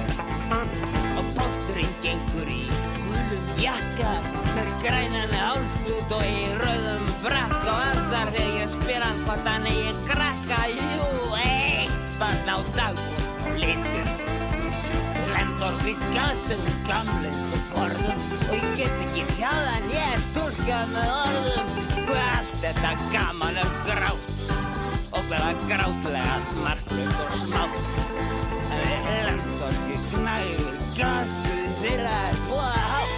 Og 1.19 1.33
pósturinn 1.35 1.97
gengur 2.05 2.53
í 2.55 2.63
gulum 3.09 3.51
jakka 3.59 4.13
með 4.55 4.71
grænan 4.85 5.35
hálsklut 5.35 6.15
og 6.21 6.27
í 6.29 6.45
rauðum 6.61 7.09
frakk 7.25 7.57
og 7.65 7.81
ansar 7.89 8.31
þegar 8.37 8.61
ég 8.61 8.77
spyr 8.77 9.09
hann 9.09 9.25
hvort 9.25 9.51
hann 9.51 9.67
eigi 9.73 9.97
krakka, 10.07 10.63
jú, 10.77 11.11
eitt 11.41 12.15
barn 12.23 12.55
á 12.55 12.59
litur 12.63 13.20
Lendorfis 15.71 16.01
gastum 16.15 16.63
gamleins 16.83 17.51
og 17.55 17.61
forðum 17.71 18.23
og 18.51 18.55
ég 18.57 18.65
get 18.75 18.97
ekki 19.05 19.23
tjáðan 19.37 19.85
ég 19.93 20.15
er 20.17 20.25
tólkað 20.35 20.89
með 20.91 21.11
orðum. 21.15 21.69
Hvað 22.09 22.25
allt 22.25 22.57
þetta 22.65 22.91
gaman 23.13 23.61
er 23.63 23.71
grátt 23.87 24.27
og 25.15 25.23
hvaða 25.29 25.53
grátlega 25.69 26.33
allt 26.35 26.51
marklaust 26.65 27.21
og 27.23 27.31
smátt? 27.45 27.79
En 28.67 29.07
við 29.07 29.21
Lendorfi 29.29 30.01
knægur 30.09 30.75
gastuð 30.99 31.71
þeirra 31.85 32.19
svo 32.41 32.61
hátt. 32.67 33.15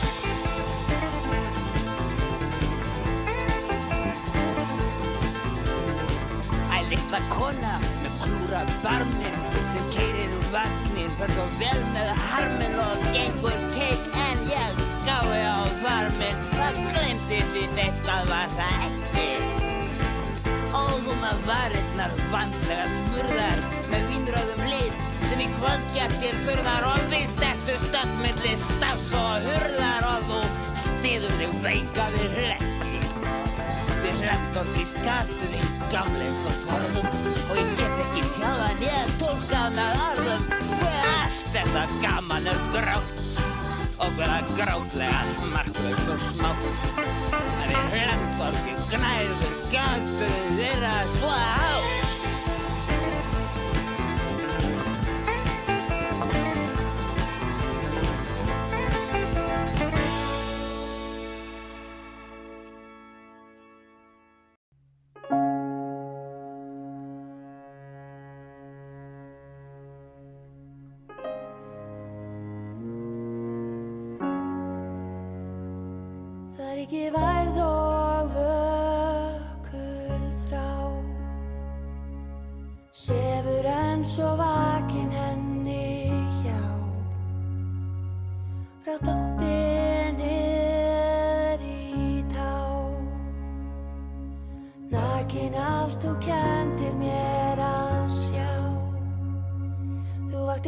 Æ, 6.69 6.77
litla 6.93 7.25
kona 7.33 7.75
með 7.81 8.12
klúra 8.21 8.62
barminn 8.85 9.52
sem 9.72 9.85
keirir 9.92 10.32
úr 10.37 10.48
vagnin 10.52 11.12
fer 11.16 11.30
svo 11.32 11.44
vel 11.61 11.80
með 11.94 12.11
harminn 12.26 12.74
og 12.82 13.04
gengur 13.14 13.61
keik 13.72 14.18
en 14.20 14.42
ég 14.50 14.80
gái 15.06 15.38
á 15.48 15.64
varminn. 15.80 16.42
Það 16.52 16.80
glemtist 16.90 17.54
víst 17.56 17.80
eitthvað 17.85 18.28
var 18.32 18.52
það 18.58 18.85
ekki. 18.88 19.28
Þú 21.02 21.14
með 21.18 21.40
varirnar 21.48 22.12
vandlega 22.30 22.85
smurðar 22.92 23.62
með 23.90 24.04
vínröðum 24.11 24.62
lit 24.70 25.00
sem 25.30 25.42
í 25.42 25.48
kvöldgættir 25.56 26.38
þurðar 26.46 26.87
og 26.92 27.08
víst 27.12 27.42
ertu 27.48 27.78
stönd 27.88 28.20
milli 28.22 28.52
stafs 28.61 29.08
og 29.18 29.48
hurðar. 29.48 30.06
Og 30.12 30.28
þú 30.28 30.44
stiður 30.85 31.40
þig 31.40 31.58
veika 31.64 32.06
við 32.14 32.38
hlekki 32.38 32.71
Við 34.22 34.28
hlendorfis 34.30 34.92
kastuði 35.02 35.61
gamleins 35.90 36.44
og 36.46 36.58
forðum 36.62 37.08
og 37.50 37.56
ég 37.58 37.72
get 37.80 38.02
ekki 38.04 38.22
tjáðan 38.37 38.85
ég 38.85 39.11
tólkað 39.18 39.74
með 39.74 40.02
orðum. 40.04 40.44
Hvað 40.68 41.08
allt 41.08 41.50
þetta 41.56 41.82
gaman 42.04 42.46
er 42.52 42.62
grátt 42.76 43.26
og 43.98 44.14
hvaða 44.20 44.38
grátlega 44.52 45.20
allt 45.24 45.44
marklaust 45.56 46.14
og 46.14 46.26
smátt? 46.28 47.02
En 47.02 47.74
við 47.74 47.96
hlendorfis 47.96 48.90
gnæður 48.94 49.56
kastuði 49.74 50.58
þeirra 50.61 50.98
svo 51.16 51.35
hátt 51.35 51.82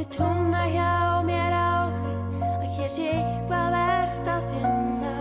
Vakti 0.04 0.16
trúna 0.16 0.68
hjá 0.68 1.22
mér 1.24 1.52
á 1.56 1.88
því 1.88 2.12
að 2.44 2.64
hér 2.76 2.90
sé 2.92 3.04
eitthvað 3.08 3.72
verðt 3.72 4.28
að 4.28 4.42
finna. 4.52 5.14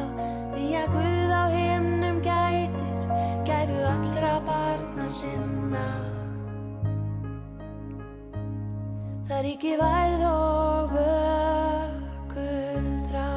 Því 0.51 0.65
að 0.75 0.87
Guð 0.91 1.31
á 1.31 1.43
himnum 1.55 2.17
gætir 2.19 2.99
gæfu 3.47 3.79
allra 3.87 4.33
barna 4.43 5.07
sinna. 5.07 5.87
Það 9.27 9.37
er 9.39 9.45
ekki 9.53 9.73
værð 9.79 10.23
og 10.27 10.91
vökul 10.97 12.91
þrá. 13.07 13.31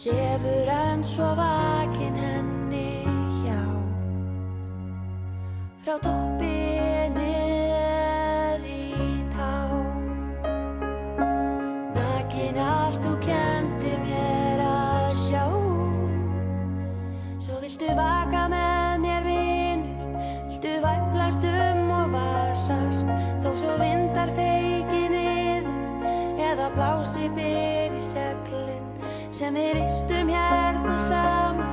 Sefur 0.00 0.74
enn 0.80 1.04
svo 1.04 1.28
vakin 1.36 2.16
henni 2.24 3.04
hjá. 3.44 3.60
Frá 5.84 6.00
toppi 6.00 6.39
Sem 29.40 29.54
við 29.56 29.70
ristum 29.72 30.28
hérna 30.28 30.98
saman 31.00 31.69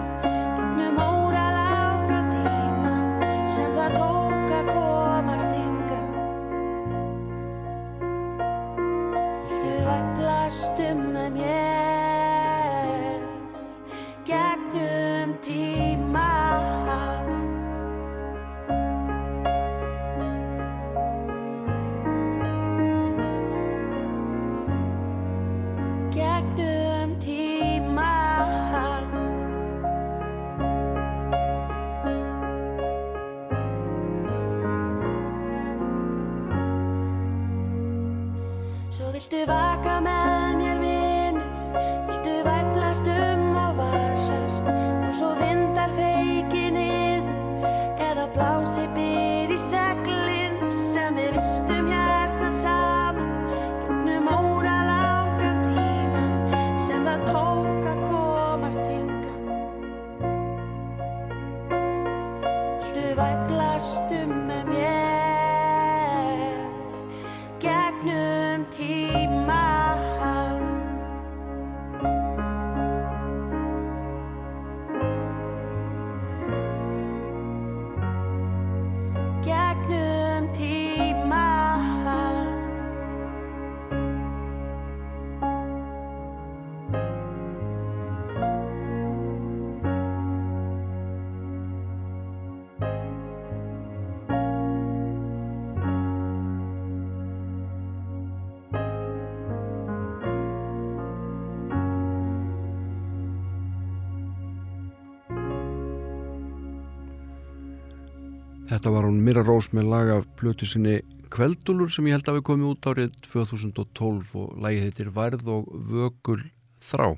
Þetta 108.67 108.91
var 108.91 109.06
hún 109.08 109.21
Mira 109.23 109.45
Rós 109.47 109.69
með 109.71 109.86
lag 109.88 110.10
af 110.12 110.25
plötu 110.36 110.67
sinni 110.67 110.97
Kveldúlur 111.32 111.91
sem 111.91 112.08
ég 112.10 112.17
held 112.17 112.27
að 112.27 112.38
við 112.38 112.45
komum 112.49 112.73
út 112.73 112.88
árið 112.89 113.13
2012 113.23 114.34
og 114.41 114.58
lagið 114.63 114.84
heitir 114.84 115.12
Værð 115.15 115.47
og 115.51 115.69
Vökul 115.87 116.42
Þrá. 116.83 117.13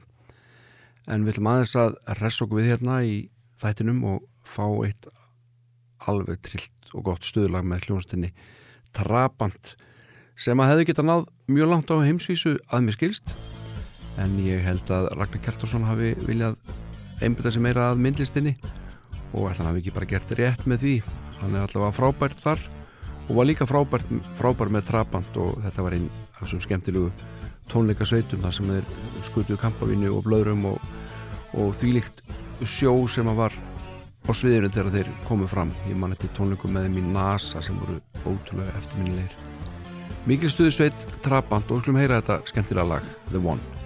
En 1.10 1.26
við 1.26 1.34
ætlum 1.34 1.50
aðeins 1.50 1.74
að 1.82 1.96
ressa 2.20 2.46
okkur 2.46 2.62
við 2.62 2.70
hérna 2.70 3.00
í 3.02 3.16
þættinum 3.62 4.04
og 4.12 4.28
fá 4.46 4.66
eitt 4.86 5.10
alveg 6.06 6.38
trillt 6.46 6.94
og 6.94 7.08
gott 7.10 7.26
stuðlag 7.26 7.66
með 7.66 7.88
hljónstinni 7.88 8.30
Trabant 8.94 9.74
sem 10.40 10.62
að 10.62 10.74
hefði 10.74 10.90
geta 10.92 11.06
náð 11.06 11.26
mjög 11.50 11.74
langt 11.74 11.94
á 11.94 11.98
heimsvísu 11.98 12.56
að 12.70 12.86
mér 12.86 12.98
skilst 12.98 13.34
en 14.22 14.38
ég 14.46 14.62
held 14.66 14.94
að 14.94 15.10
Ragnar 15.18 15.42
Kjartarsson 15.48 15.88
hafi 15.88 16.14
viljað 16.28 16.60
einbytta 17.26 17.52
sig 17.54 17.66
meira 17.66 17.90
að 17.90 18.06
myndlistinni 18.06 18.56
og 19.34 19.50
ætla 19.50 19.64
hann 19.64 19.72
hafi 19.74 19.84
ekki 19.84 19.96
bara 19.98 20.10
gert 20.14 20.38
rétt 20.40 20.66
með 20.70 20.86
því 20.86 20.96
hann 21.42 21.56
er 21.56 21.66
allavega 21.66 21.96
frábært 21.96 22.44
þar 22.44 22.62
og 23.30 23.36
var 23.38 23.48
líka 23.48 23.68
frábært, 23.70 24.10
frábært 24.40 24.74
með 24.74 24.88
Trabant 24.90 25.40
og 25.42 25.60
þetta 25.66 25.86
var 25.86 25.96
einn 25.98 26.10
af 26.34 26.44
þessum 26.44 26.64
skemmtilegu 26.66 27.12
tónleikasveitum 27.70 28.44
þar 28.44 28.56
sem 28.58 28.72
þeir 28.74 28.94
skutuðu 29.28 29.60
kampavínu 29.62 30.12
og 30.16 30.26
blöðrum 30.26 30.66
og, 30.72 30.80
og 31.54 31.76
þvílíkt 31.78 32.24
sjó 32.66 32.96
sem 33.12 33.30
að 33.30 33.44
var 33.44 33.58
á 34.26 34.32
sviðinu 34.34 34.72
þegar 34.74 34.94
þeir 34.98 35.12
komu 35.30 35.48
fram. 35.50 35.74
Ég 35.90 35.98
man 35.98 36.14
eftir 36.16 36.34
tónleikum 36.38 36.74
með 36.76 36.90
þeim 36.90 37.02
í 37.02 37.08
NASA 37.14 37.64
sem 37.66 37.78
voru 37.80 38.00
ótrúlega 38.26 38.76
eftirminnilegir. 38.82 39.36
Mikil 40.30 40.54
stuðu 40.54 40.76
sveit 40.76 41.10
Trabant 41.26 41.70
og 41.72 41.84
skulum 41.84 42.02
heyra 42.02 42.22
þetta 42.22 42.42
skemmtilega 42.50 42.96
lag 42.98 43.14
The 43.30 43.42
One 43.42 43.79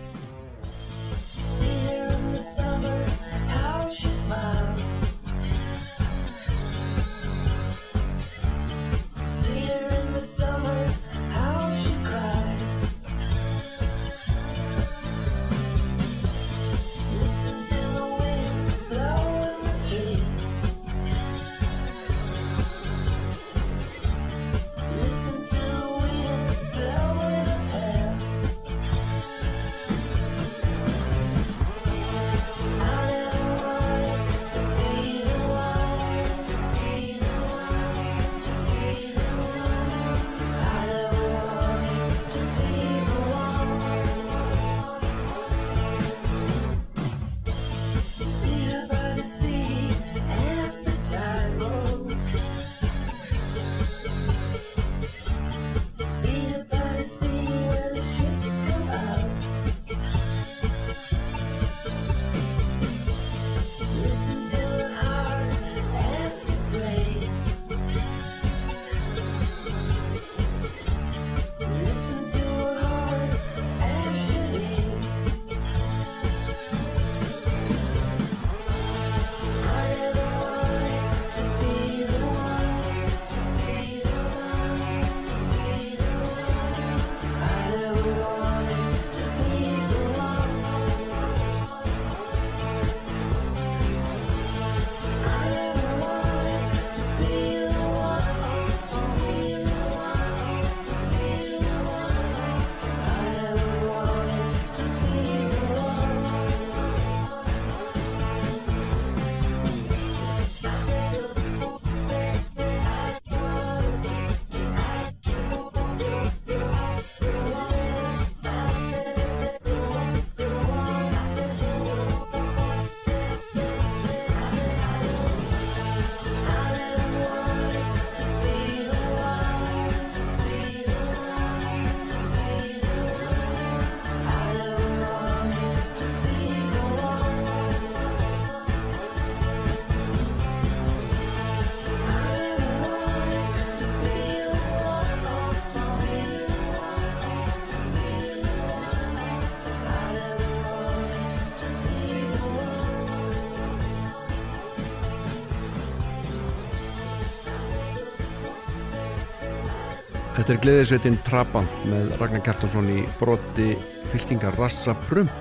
Þetta 160.43 160.57
er 160.57 160.63
gleðisveitin 160.65 161.17
Trabant 161.23 161.83
með 161.87 162.09
Ragnar 162.19 162.41
Kjartansson 162.43 162.87
í 162.91 163.03
broti 163.15 163.77
fylkingar 164.11 164.57
Rassa 164.59 164.91
Prump 165.05 165.31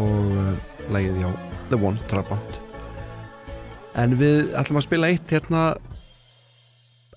og 0.00 0.30
uh, 0.40 0.54
lægið 0.88 1.18
hjá 1.20 1.26
The 1.68 1.76
One 1.76 2.00
Trabant. 2.08 2.54
En 4.00 4.14
við 4.16 4.54
ætlum 4.56 4.80
að 4.80 4.86
spila 4.86 5.10
eitt 5.12 5.34
hérna 5.36 5.66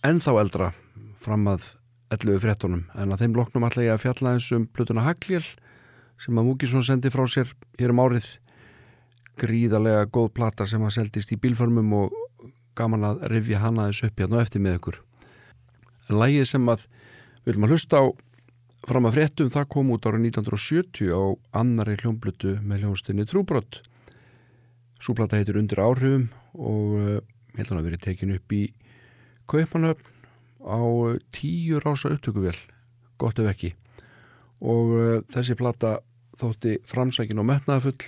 ennþá 0.04 0.34
eldra 0.42 0.68
fram 1.24 1.48
að 1.54 1.70
11 2.18 2.44
frettunum 2.44 2.84
en 3.00 3.16
að 3.16 3.24
þeim 3.24 3.40
loknum 3.40 3.68
ætla 3.70 3.88
ég 3.88 3.96
að 3.96 4.04
fjalla 4.04 4.36
eins 4.36 4.50
um 4.52 4.68
plötuna 4.68 5.08
Hagljel 5.08 5.46
sem 6.20 6.36
að 6.36 6.50
Múkisson 6.50 6.84
sendi 6.84 7.14
frá 7.16 7.24
sér 7.32 7.56
hér 7.80 7.96
um 7.96 8.04
árið. 8.04 8.28
Gríðarlega 9.40 10.04
góð 10.12 10.34
plata 10.36 10.68
sem 10.68 10.84
að 10.84 10.98
seldist 11.00 11.32
í 11.32 11.40
bílförmum 11.40 11.96
og 12.02 12.52
gaman 12.76 13.08
að 13.14 13.26
rifja 13.38 13.64
hana 13.64 13.88
þessu 13.88 14.12
upp 14.12 14.24
hérna 14.26 14.44
eftir 14.44 14.68
með 14.68 14.82
ykkur 14.82 15.02
lægið 16.10 16.50
sem 16.50 16.70
að 16.72 16.86
við 17.44 17.54
viljum 17.54 17.68
að 17.68 17.76
hlusta 17.76 18.04
á 18.04 18.06
fram 18.84 19.08
að 19.08 19.16
fréttum 19.16 19.52
það 19.54 19.70
kom 19.72 19.92
út 19.96 20.06
ára 20.10 20.20
1970 20.20 21.16
á 21.16 21.24
annari 21.62 21.96
hljómblutu 22.02 22.58
með 22.64 22.84
hljónstinni 22.84 23.28
Trúbrott 23.30 23.80
Súplata 25.04 25.36
heitir 25.36 25.58
Undir 25.60 25.82
áhrifum 25.84 26.30
og 26.56 26.92
uh, 26.96 27.16
held 27.58 27.70
hann 27.70 27.80
að 27.82 27.88
verið 27.90 28.04
tekin 28.06 28.32
upp 28.38 28.54
í 28.56 28.62
Kaupanöfn 29.52 30.06
á 30.64 30.80
uh, 30.80 31.18
tíu 31.36 31.82
rása 31.84 32.14
upptökuvel 32.14 32.56
gott 33.20 33.42
ef 33.44 33.50
ekki. 33.52 33.74
Og 34.64 34.94
uh, 34.96 35.18
þessi 35.34 35.58
plata 35.60 35.98
þótti 36.40 36.78
framsækin 36.88 37.42
og 37.44 37.50
metnaðafull 37.52 38.00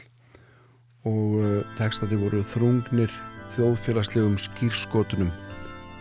og 1.05 1.35
textati 1.77 2.17
voru 2.17 2.39
þrungnir 2.49 3.11
þjóðfélagslegum 3.53 4.39
skýrskotunum 4.41 5.29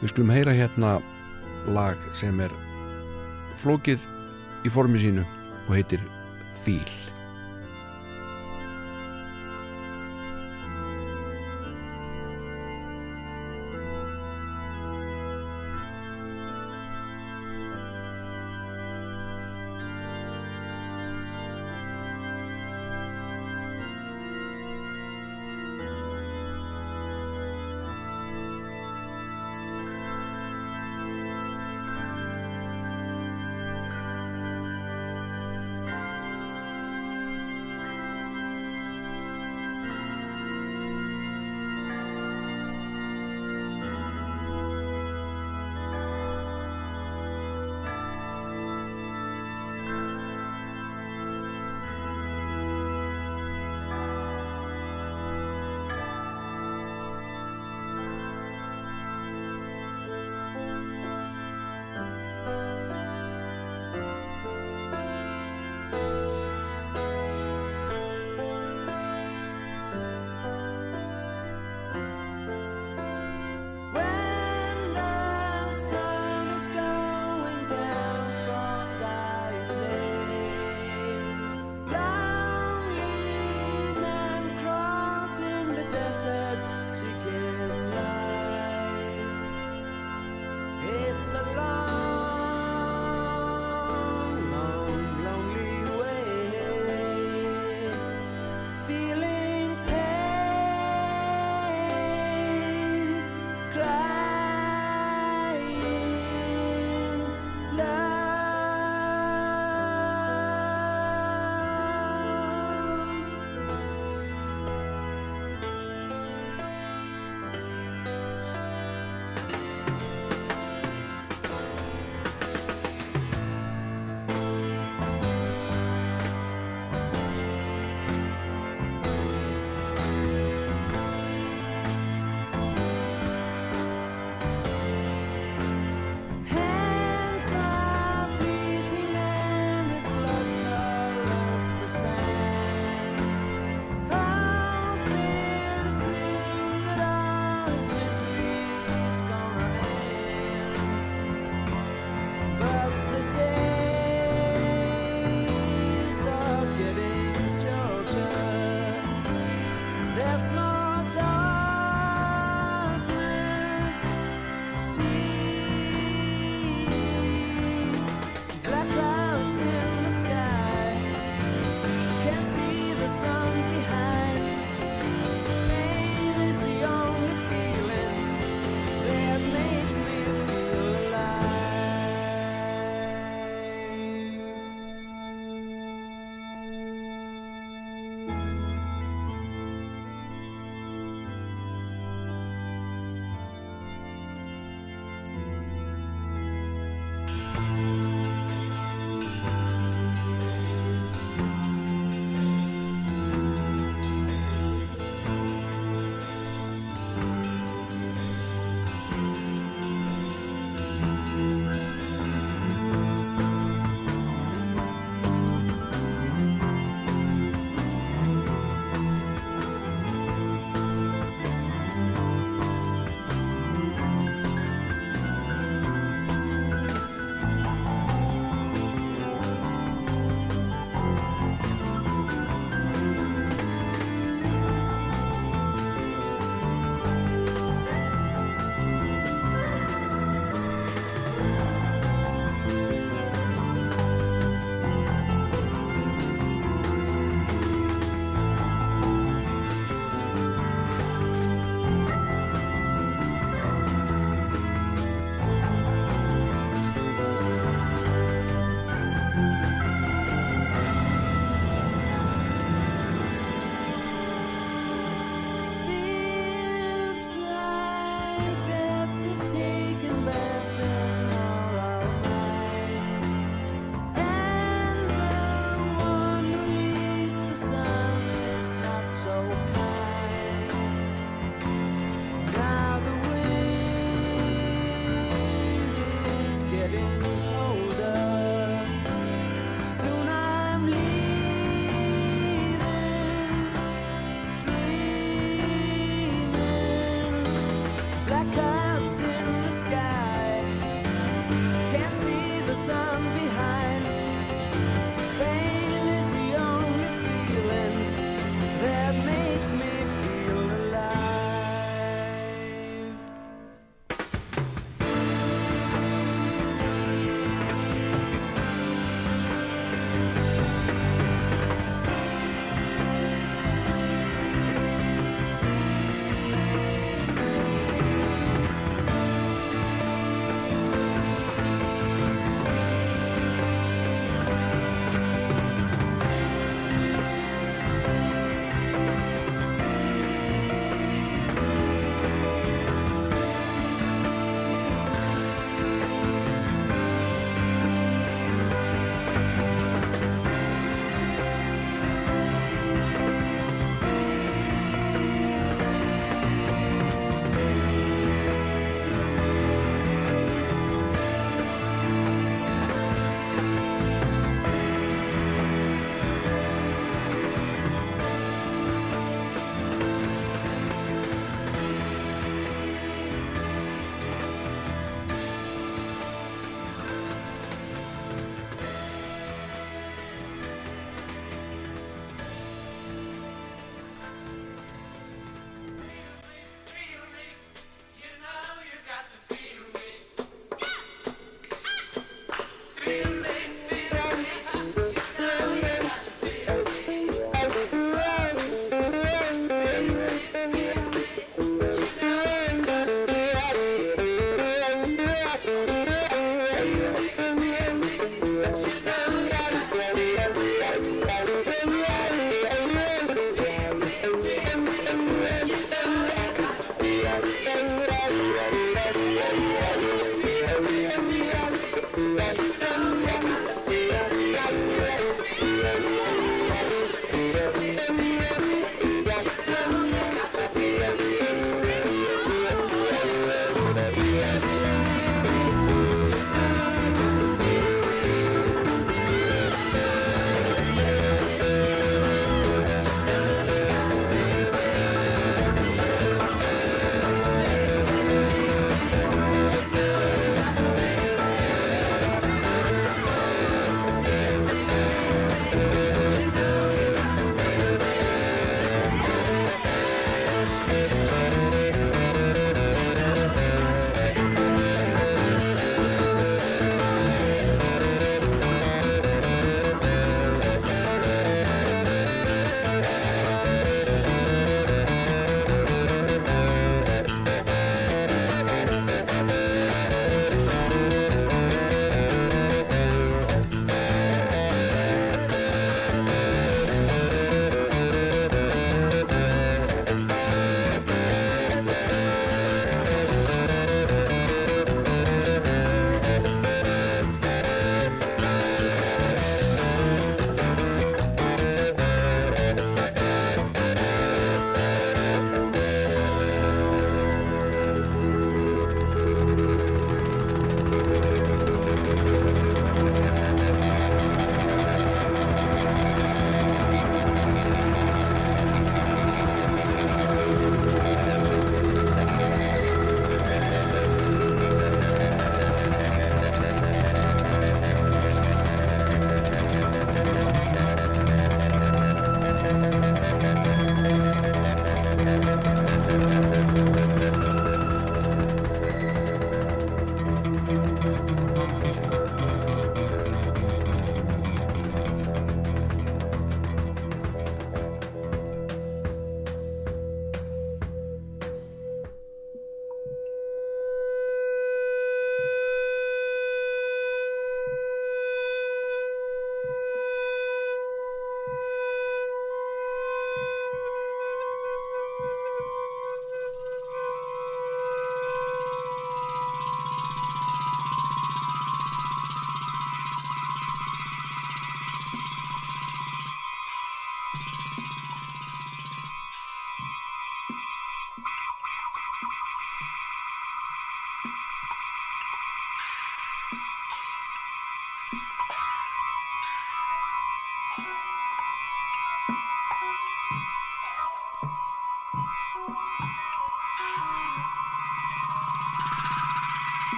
við 0.00 0.10
skulum 0.10 0.32
heyra 0.34 0.56
hérna 0.56 0.96
lag 1.66 1.98
sem 2.18 2.40
er 2.40 2.54
flókið 3.58 4.06
í 4.66 4.72
formi 4.72 5.02
sínu 5.02 5.26
og 5.66 5.74
heitir 5.76 6.02
Fíl 6.64 6.97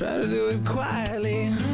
try 0.00 0.16
to 0.16 0.26
do 0.26 0.48
it 0.48 0.64
quietly. 0.64 1.69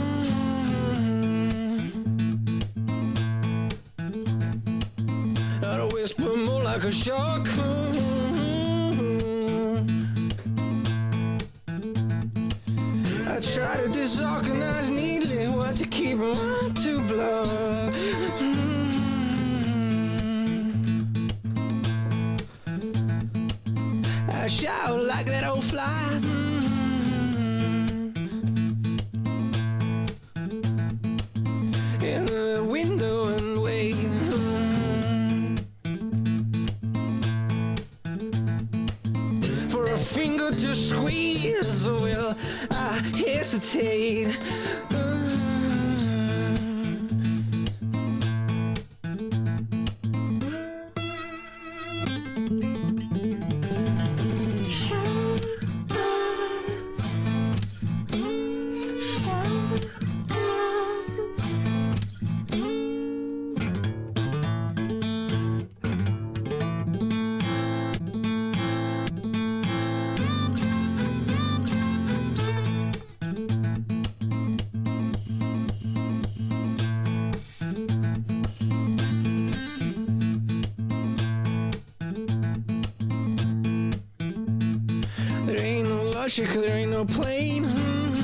No 86.26 86.42
logic, 86.42 86.50
there 86.54 86.76
ain't 86.76 86.90
no 86.90 87.04
plane. 87.04 87.62
Hmm. 87.62 88.16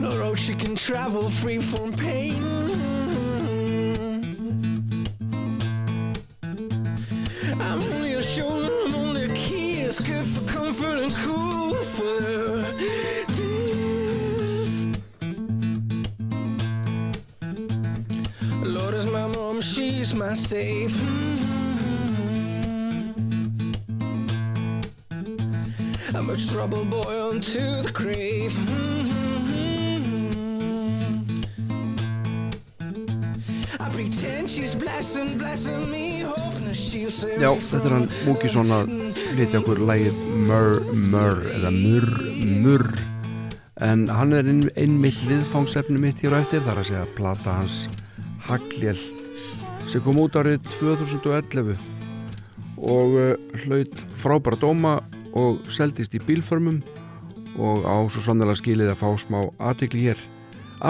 No 0.00 0.16
road 0.16 0.38
she 0.38 0.54
can 0.54 0.76
travel 0.76 1.28
free 1.28 1.58
from 1.58 1.92
pain. 1.92 2.40
I'm 2.40 3.09
Já, 37.40 37.54
þetta 37.56 37.86
er 37.88 37.92
hann 37.94 38.10
Múkisson 38.26 38.72
að 38.74 38.90
flytja 39.16 39.62
okkur 39.62 39.78
lægið 39.88 40.16
Murr, 40.44 40.82
Murr 41.08 41.38
eða 41.48 41.70
Murr, 41.72 42.10
Murr 42.60 42.90
en 43.80 44.02
hann 44.12 44.36
er 44.36 44.44
ein, 44.44 44.60
einmitt 44.76 45.22
viðfangsefni 45.24 45.96
mitt 46.02 46.20
hér 46.20 46.36
á 46.36 46.42
eftir 46.42 46.60
þar 46.66 46.82
að 46.82 46.90
segja 46.90 47.06
plata 47.16 47.56
hans 47.62 47.78
Hagljel 48.44 49.00
sem 49.88 50.04
kom 50.04 50.20
út 50.20 50.36
árið 50.36 50.68
2011 50.76 51.72
og 52.76 53.16
uh, 53.16 53.32
hlaut 53.64 54.04
frábæra 54.20 54.60
dóma 54.60 54.94
og 55.32 55.64
seldist 55.72 56.12
í 56.12 56.20
bílförmum 56.20 56.82
og 57.56 57.88
á 57.88 58.04
svo 58.12 58.28
sannlega 58.28 58.60
skilið 58.60 58.92
að 58.92 59.00
fá 59.00 59.08
smá 59.16 59.40
aðtekli 59.56 60.10
hér 60.10 60.26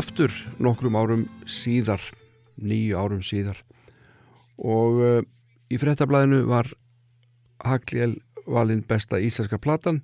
aftur 0.03 0.35
nokkrum 0.59 0.99
árum 0.99 1.29
síðar 1.47 2.03
nýju 2.59 2.99
árum 2.99 3.23
síðar. 3.23 3.63
Og 4.59 4.99
uh, 4.99 5.21
í 5.71 5.79
frettablaðinu 5.81 6.45
var 6.51 6.71
Hagljel 7.65 8.17
valinn 8.51 8.83
besta 8.89 9.21
íslenska 9.21 9.61
platan 9.63 10.01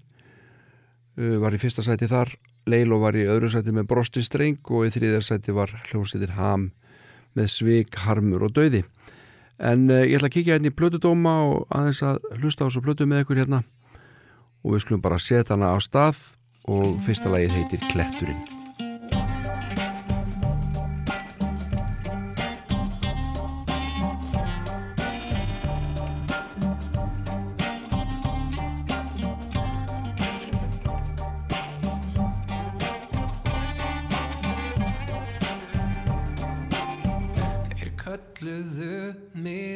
uh, 1.18 1.38
var 1.42 1.56
í 1.56 1.60
fyrsta 1.60 1.84
sæti 1.84 2.08
þar 2.10 2.34
Leilo 2.66 2.98
var 2.98 3.14
í 3.14 3.26
öðru 3.30 3.50
sæti 3.52 3.74
með 3.74 3.86
Brosti 3.92 4.24
Streng 4.26 4.72
og 4.74 4.88
í 4.88 4.92
þriðja 4.94 5.22
sæti 5.22 5.54
var 5.54 5.70
hljómsveitir 5.86 6.34
Ham 6.34 6.72
með 7.36 7.52
Svig, 7.52 7.94
Harmur 8.02 8.46
og 8.48 8.56
Dauði. 8.56 8.82
En 9.62 9.86
uh, 9.86 10.02
ég 10.02 10.18
ætla 10.18 10.32
að 10.32 10.36
kíkja 10.38 10.56
hérna 10.56 10.72
í 10.72 10.74
plötudóma 10.74 11.36
og 11.46 11.70
aðeins 11.70 12.02
að 12.02 12.20
hlusta 12.40 12.66
á 12.66 12.68
þessu 12.68 12.82
plötu 12.82 13.06
með 13.06 13.24
ykkur 13.24 13.44
hérna. 13.44 13.62
Og 14.66 14.74
við 14.74 14.86
skulum 14.86 15.06
bara 15.06 15.22
setja 15.22 15.54
hana 15.54 15.70
á 15.70 15.78
stað 15.78 16.18
og 16.66 16.98
fyrsta 17.06 17.30
lagið 17.30 17.54
heitir 17.60 17.90
Kletturinn 17.92 18.55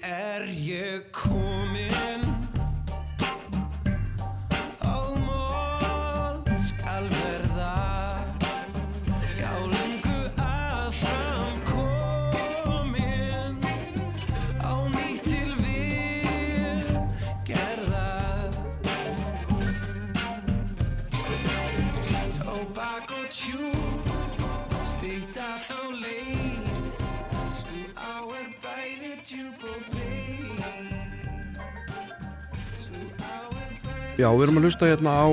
er 0.00 0.46
ég 0.48 1.10
komin 1.10 1.51
Já, 34.20 34.28
við 34.28 34.42
erum 34.44 34.58
að 34.60 34.66
hlusta 34.66 34.88
hérna 34.90 35.12
á 35.16 35.28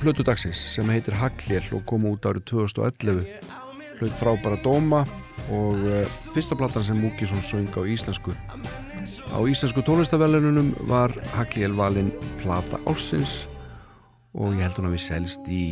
plötu 0.00 0.24
dagsins 0.24 0.60
sem 0.72 0.88
heitir 0.88 1.16
Hagljel 1.20 1.66
og 1.76 1.84
kom 1.88 2.06
út 2.08 2.24
árið 2.24 2.46
2011 2.48 3.26
hlaut 3.98 4.16
frábæra 4.16 4.56
dóma 4.64 5.02
og 5.52 5.82
uh, 5.84 6.14
fyrsta 6.32 6.56
platan 6.56 6.86
sem 6.86 6.96
Múkisson 6.96 7.44
söng 7.44 7.68
á 7.76 7.84
íslensku. 7.84 8.32
Á 9.28 9.38
íslensku 9.44 9.84
tónlistavelununum 9.84 10.72
var 10.88 11.12
Hagljel 11.36 11.76
valinn 11.76 12.08
plata 12.40 12.80
ársins 12.88 13.44
og 14.32 14.56
ég 14.56 14.64
held 14.64 14.80
hún 14.80 14.88
að 14.88 14.96
við 14.96 15.04
selst 15.04 15.52
í 15.52 15.64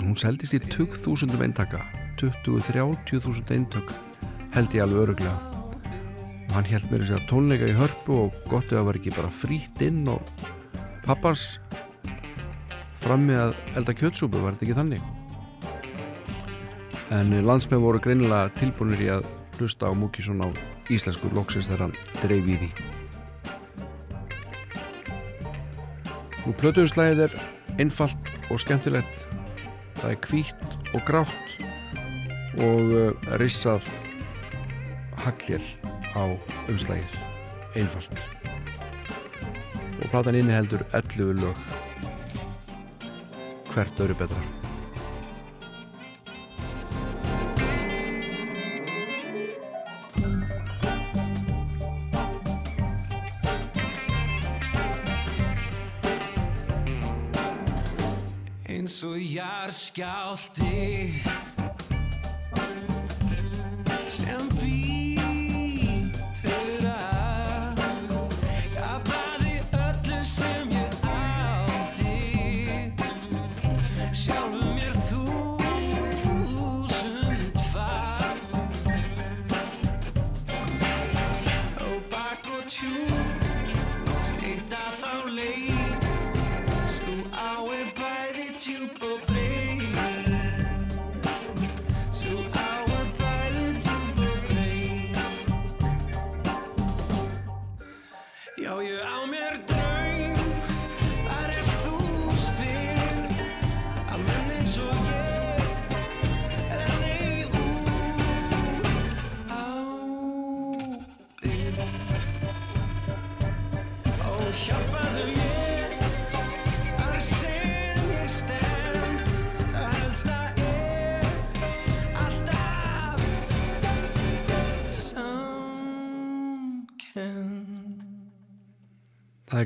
hún 0.00 0.16
seldist 0.16 0.56
í 0.56 0.60
20.000 0.64 1.36
eintaka 1.44 1.84
20-30.000 2.20 3.52
eintök 3.52 3.92
held 4.56 4.72
ég 4.72 4.84
alveg 4.84 5.04
öruglega 5.04 5.36
og 6.48 6.52
hann 6.56 6.68
held 6.68 6.88
mér 6.90 7.04
að 7.12 7.28
tónleika 7.30 7.68
í 7.68 7.76
hörpu 7.76 8.22
og 8.26 8.44
gott 8.48 8.70
ef 8.70 8.78
það 8.78 8.88
var 8.88 8.98
ekki 9.00 9.16
bara 9.16 9.32
frýtt 9.44 9.84
inn 9.84 10.06
og 10.08 10.32
pappans 11.06 11.60
frammi 13.04 13.36
að 13.38 13.54
elda 13.78 13.94
kjötsúpu 13.94 14.40
var 14.42 14.56
þetta 14.56 14.66
ekki 14.66 14.78
þannig? 14.80 15.02
En 17.14 17.30
landsmenn 17.46 17.84
voru 17.84 18.00
greinilega 18.02 18.50
tilbúinir 18.58 19.04
í 19.04 19.10
að 19.14 19.28
hlusta 19.56 19.86
á 19.86 19.92
Múkisson 19.94 20.42
á 20.42 20.48
íslensku 20.90 21.30
loksins 21.34 21.70
þegar 21.70 21.86
hann 21.86 21.94
dreif 22.18 22.50
í 22.50 22.56
því. 22.62 22.70
Nú 26.46 26.54
plötuðslæðið 26.58 27.22
er 27.28 27.38
einfalt 27.82 28.32
og 28.50 28.62
skemmtilegt. 28.62 29.26
Það 30.00 30.10
er 30.12 30.20
hvítt 30.26 30.94
og 30.94 31.06
grátt 31.06 31.54
og 32.66 32.92
uh, 32.92 33.30
rissað 33.40 33.86
hagljel 35.22 35.62
á 36.14 36.24
umslægið 36.70 37.18
einfalt 37.76 38.55
og 40.06 40.12
platan 40.12 40.36
inni 40.38 40.54
heldur 40.54 40.84
11 40.94 41.32
lög. 41.40 41.56
Hvert 43.74 44.00
öru 44.00 44.14
betra. 44.14 44.42
Eins 58.70 59.02
og 59.02 59.18
jarðskjálti 59.18 60.65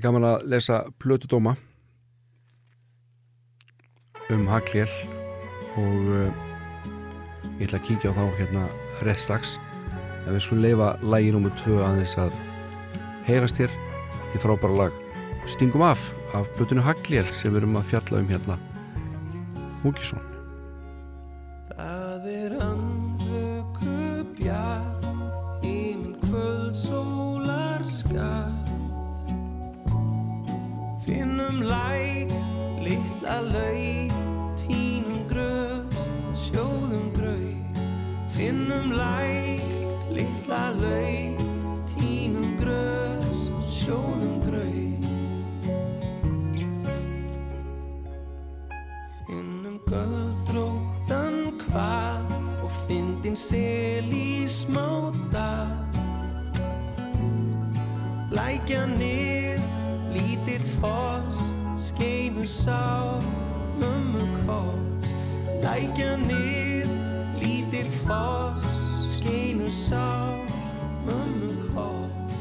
er 0.00 0.06
gaman 0.06 0.24
að 0.24 0.44
lesa 0.48 0.76
plötudóma 1.02 1.52
um 4.32 4.46
Hagljel 4.48 4.88
og 5.76 6.06
uh, 6.08 6.30
ég 7.58 7.66
ætla 7.66 7.80
að 7.80 7.84
kíkja 7.88 8.14
á 8.14 8.16
þá 8.16 8.22
hérna 8.38 8.62
rétt 9.04 9.20
strax. 9.20 9.58
En 10.24 10.32
við 10.32 10.46
skulum 10.46 10.64
leifa 10.64 10.88
lægi 11.04 11.34
nr. 11.34 11.52
2 11.60 11.82
aðeins 11.84 12.16
að 12.22 12.40
heyrast 13.28 13.60
hér 13.60 13.76
í 14.32 14.40
frábæra 14.40 14.86
lag. 14.86 15.04
Stingum 15.50 15.84
af 15.84 16.08
af 16.38 16.48
plötunu 16.56 16.86
Hagljel 16.86 17.28
sem 17.34 17.52
við 17.52 17.64
erum 17.64 17.80
að 17.82 17.92
fjalla 17.92 18.24
um 18.24 18.32
hérna. 18.32 18.60
Múkisson 19.84 20.29
sel 53.40 54.12
í 54.12 54.44
smáta. 54.50 55.48
Lækja 58.30 58.84
nið, 58.86 59.58
lítill 60.14 60.66
foss, 60.78 61.40
skeinu 61.82 62.44
sá, 62.46 63.18
mömmu 63.80 64.22
koss 64.46 65.08
Lækja 65.64 66.12
nið, 66.22 66.86
lítill 67.40 67.90
foss, 68.04 68.68
skeinu 69.16 69.66
sá, 69.74 70.06
mömmu 71.08 71.50
koss 71.74 72.38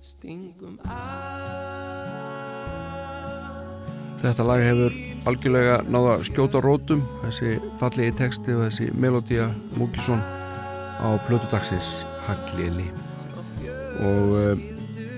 Stingum 0.00 0.80
að 0.88 1.48
Þetta 4.24 4.48
lag 4.48 4.64
hefur 4.64 5.09
algjörlega 5.28 5.80
náða 5.90 6.20
skjóta 6.28 6.62
rótum. 6.64 7.02
Þessi 7.24 7.56
fallegi 7.80 8.16
texti 8.20 8.56
og 8.56 8.66
þessi 8.68 8.90
melodía 8.96 9.50
Múkisson 9.76 10.22
á 11.00 11.08
plötudagsins 11.26 12.04
Hagljeli 12.26 12.86
og 14.00 14.34
uh, 14.36 14.60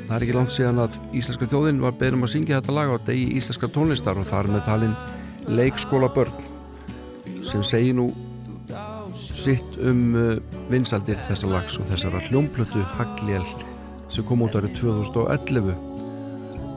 það 0.07 0.15
er 0.17 0.25
ekki 0.25 0.37
langt 0.37 0.55
síðan 0.55 0.83
að 0.85 0.97
Íslenska 1.19 1.49
þjóðin 1.51 1.83
var 1.83 1.97
beðnum 1.99 2.27
að 2.27 2.35
syngja 2.37 2.61
þetta 2.61 2.77
lag 2.77 2.95
á 2.95 2.97
degi 3.07 3.27
íslenska 3.39 3.71
tónlistar 3.75 4.19
og 4.19 4.29
þar 4.31 4.51
með 4.53 4.65
talin 4.69 4.97
leikskóla 5.51 6.11
börn 6.15 6.35
sem 7.47 7.65
segir 7.67 7.97
nú 7.99 8.09
sitt 9.19 9.79
um 9.83 10.03
uh, 10.15 10.35
vinsaldir 10.71 11.19
þessa 11.29 11.51
lags 11.51 11.79
og 11.79 11.89
þessara 11.91 12.23
hljómplötu 12.29 12.85
Hagljel 12.97 13.47
sem 14.13 14.27
kom 14.29 14.45
út 14.47 14.59
árið 14.59 14.79
2011 14.83 15.92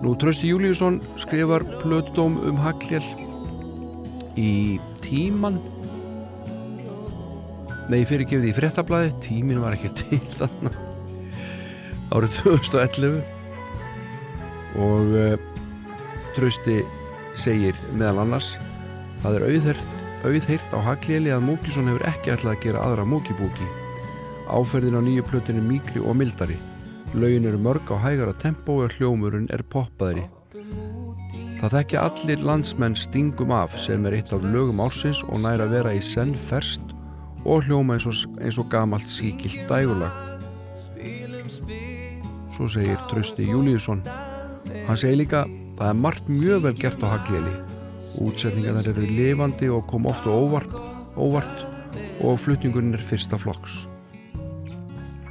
Nú 0.06 0.12
Trausti 0.22 0.52
Júliusson 0.52 1.00
skrifar 1.18 1.64
plötudóm 1.82 2.36
um 2.46 2.58
Hagljel 2.62 3.02
í 4.38 4.78
tíman 5.02 5.56
Nei, 7.90 8.04
fyrir 8.06 8.28
gefið 8.30 8.52
í 8.52 8.54
fréttablaði 8.54 9.16
tímin 9.26 9.64
var 9.64 9.74
ekki 9.74 9.90
til 10.04 10.20
þannig 10.36 10.78
árið 12.14 12.38
2011 12.38 13.18
og 14.86 15.18
uh, 15.18 15.34
Trausti 16.38 16.78
segir 17.34 17.74
meðal 17.96 18.22
annars 18.28 18.54
það 19.24 19.40
er 19.40 19.48
auðhert, 19.50 20.06
auðheirt 20.22 20.78
á 20.78 20.80
Hagljeli 20.92 21.34
að 21.34 21.50
Múkisson 21.50 21.90
hefur 21.90 22.06
ekki 22.12 22.36
ætlað 22.36 22.54
að 22.54 22.64
gera 22.68 22.86
aðra 22.86 23.10
Múkibúki 23.10 23.74
áferðin 24.54 25.02
á 25.02 25.02
nýju 25.02 25.26
plötinu 25.34 25.66
mýkri 25.66 26.06
og 26.06 26.14
mildari 26.22 26.62
Laugin 27.16 27.46
eru 27.48 27.58
mörg 27.58 27.88
á 27.88 27.96
hægara 27.96 28.34
tempó 28.36 28.82
og 28.84 28.92
hljómurinn 28.98 29.48
er 29.56 29.62
poppaðri. 29.72 30.26
Það 31.62 31.76
þekkja 31.78 32.02
allir 32.04 32.42
landsmenn 32.44 32.98
stingum 33.00 33.54
af 33.56 33.78
sem 33.80 34.04
er 34.06 34.18
eitt 34.18 34.34
af 34.36 34.44
lögum 34.44 34.82
ársins 34.84 35.22
og 35.30 35.40
næra 35.40 35.64
að 35.64 35.78
vera 35.78 35.94
í 35.96 36.02
senn 36.04 36.34
ferst 36.50 36.92
og 37.46 37.64
hljóma 37.64 37.96
eins 37.96 38.08
og, 38.10 38.36
eins 38.44 38.60
og 38.60 38.68
gamalt 38.74 39.08
síkilt 39.08 39.64
dægulag. 39.70 40.12
Svo 42.58 42.68
segir 42.68 43.00
Trausti 43.08 43.48
Júliusson. 43.48 44.04
Hann 44.90 45.00
segir 45.00 45.22
líka 45.22 45.46
það 45.80 45.88
er 45.94 46.02
margt 46.04 46.28
mjög 46.28 46.68
vel 46.68 46.76
gert 46.84 47.00
á 47.00 47.16
Hagljeli. 47.16 47.56
Útsetningarnar 48.26 48.92
eru 48.92 49.08
lifandi 49.08 49.72
og 49.72 49.88
kom 49.88 50.12
ofta 50.12 50.36
óvart, 50.36 50.76
óvart 51.16 51.64
og 52.20 52.36
flutningurinn 52.44 52.96
er 53.00 53.08
fyrsta 53.08 53.40
flokks. 53.40 53.86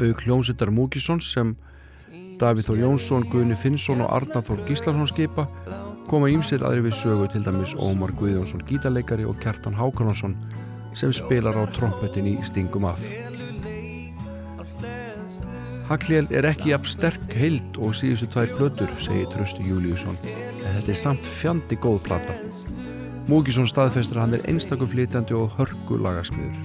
Auk 0.00 0.24
hljómsittar 0.24 0.72
Múkisson 0.72 1.20
sem 1.20 1.52
Davíð 2.44 2.66
Þór 2.68 2.80
Jónsson, 2.82 3.22
Guðni 3.32 3.56
Finnsson 3.56 4.02
og 4.04 4.10
Arnar 4.12 4.42
Þór 4.44 4.58
Gíslason 4.68 5.08
skipa 5.08 5.46
koma 6.10 6.28
ímsir 6.28 6.60
aðri 6.60 6.82
við 6.84 6.98
sögu 6.98 7.28
til 7.32 7.40
dæmis 7.46 7.72
Ómar 7.80 8.12
Guðjónsson 8.18 8.60
gítarleikari 8.68 9.24
og 9.24 9.38
Kjartan 9.40 9.76
Hákonarsson 9.78 10.34
sem 10.92 11.14
spilar 11.16 11.56
á 11.56 11.64
trompetin 11.72 12.28
í 12.28 12.34
Stingum 12.44 12.84
af. 12.90 13.00
Haglél 15.88 16.28
er 16.36 16.44
ekki 16.50 16.74
jafn 16.74 16.92
sterk 16.92 17.32
heild 17.32 17.80
og 17.80 17.96
síðustu 17.96 18.28
tvær 18.36 18.52
blötur, 18.58 18.92
segir 19.00 19.28
Tröstu 19.32 19.64
Júliusson, 19.64 20.20
en 20.28 20.68
þetta 20.76 20.92
er 20.92 21.00
samt 21.00 21.34
fjandi 21.40 21.80
góð 21.80 22.02
plata. 22.10 22.36
Múkisson 23.28 23.68
staðfestur 23.68 24.20
að 24.20 24.26
hann 24.26 24.36
er 24.36 24.48
einstakum 24.52 24.92
flytjandi 24.92 25.36
og 25.40 25.56
hörgu 25.56 25.96
lagasmiður. 25.96 26.60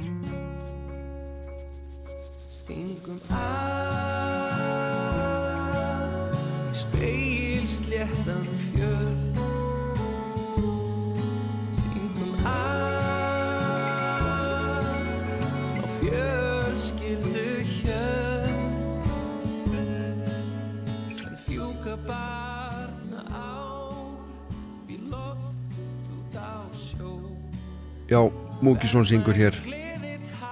Já, 28.10 28.26
Múkisson 28.62 29.06
syngur 29.06 29.38
hér 29.38 29.54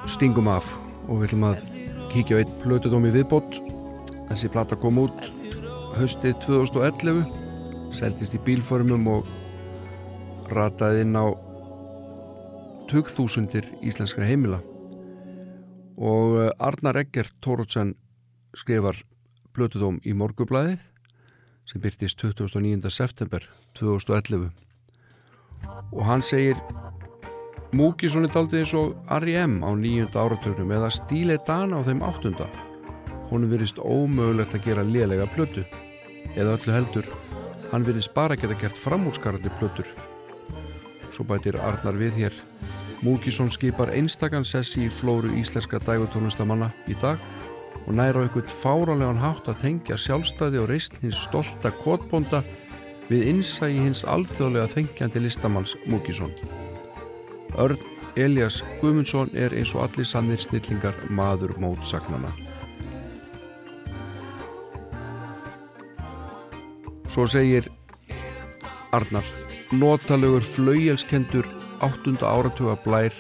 Stingum 0.06 0.46
af 0.46 0.68
og 1.10 1.24
við 1.24 1.32
ætlum 1.32 1.46
að 1.48 1.64
kíkja 2.12 2.38
á 2.38 2.40
eitt 2.44 2.52
plötudómi 2.62 3.10
viðbót. 3.10 3.56
Þessi 4.30 4.50
plata 4.54 4.78
kom 4.78 5.00
út 5.02 5.26
haustið 5.98 6.36
2011, 6.44 7.24
seldist 7.98 8.36
í 8.38 8.42
bílformum 8.46 9.10
og 9.10 9.32
rataði 10.54 11.02
inn 11.08 11.18
á 11.18 11.34
2000 12.94 13.58
íslenskra 13.82 14.30
heimila. 14.30 14.62
Og 15.98 16.38
eh, 16.44 16.54
Arnar 16.62 17.02
Egger 17.02 17.34
Tórótsen 17.42 17.96
skrifar 18.54 19.02
plötudóm 19.58 19.98
í 20.06 20.14
morgublaðið 20.14 20.78
sem 21.66 21.82
byrtist 21.82 22.22
29. 22.22 22.86
september 22.94 23.50
2011 23.82 24.52
og 25.92 26.06
hann 26.06 26.22
segir 26.22 26.60
Múkisson 27.76 28.24
er 28.24 28.32
daldið 28.32 28.62
eins 28.62 28.72
og 28.80 28.94
R.E.M. 29.12 29.58
á 29.60 29.76
nýjunda 29.76 30.22
áratögnum 30.24 30.70
eða 30.72 30.88
Stíle 30.96 31.36
Dana 31.44 31.82
á 31.84 31.84
þeim 31.84 32.00
áttunda. 32.00 32.48
Honum 33.28 33.52
virðist 33.52 33.82
ómögulegt 33.84 34.56
að 34.56 34.70
gera 34.70 34.86
lélega 34.88 35.26
plötu. 35.34 35.66
Eða 36.40 36.54
öllu 36.56 36.72
heldur, 36.72 37.10
hann 37.74 37.84
virðist 37.84 38.14
bara 38.16 38.38
geta 38.40 38.56
gert 38.62 38.80
framúrskarandi 38.80 39.52
plötur. 39.60 39.90
Svo 41.12 41.26
bætir 41.28 41.60
Arnar 41.60 42.00
við 42.00 42.16
hér. 42.22 42.38
Múkisson 43.04 43.52
skipar 43.52 43.92
einstakann 43.92 44.48
sessi 44.48 44.86
í 44.86 44.94
flóru 45.02 45.34
íslenska 45.36 45.82
dægutónlistamanna 45.84 46.72
í 46.88 46.96
dag 47.02 47.20
og 47.84 47.92
næra 48.00 48.24
einhvern 48.24 48.56
fáralegan 48.64 49.20
hátt 49.20 49.52
að 49.52 49.60
tengja 49.66 50.00
sjálfstæði 50.00 50.64
og 50.64 50.72
reist 50.72 50.96
hins 51.04 51.20
stolta 51.28 51.74
kotbonda 51.84 52.46
við 53.12 53.28
innsægi 53.34 53.84
hins 53.84 54.08
alþjóðlega 54.08 54.72
þengjandi 54.72 55.28
listamanns 55.28 55.76
Múkisson. 55.84 56.32
Örn 57.56 57.80
Elias 58.18 58.64
Guðmundsson 58.82 59.30
er 59.38 59.54
eins 59.54 59.74
og 59.76 59.86
allir 59.86 60.08
sannir 60.10 60.42
snillingar 60.42 60.96
maður 61.14 61.54
mótsagnana. 61.62 62.32
Svo 67.14 67.28
segir 67.30 67.70
Arnar 68.94 69.26
Notalugur 69.72 70.46
flauelskendur 70.46 71.48
áttunda 71.84 72.30
áratuga 72.30 72.78
blær 72.86 73.16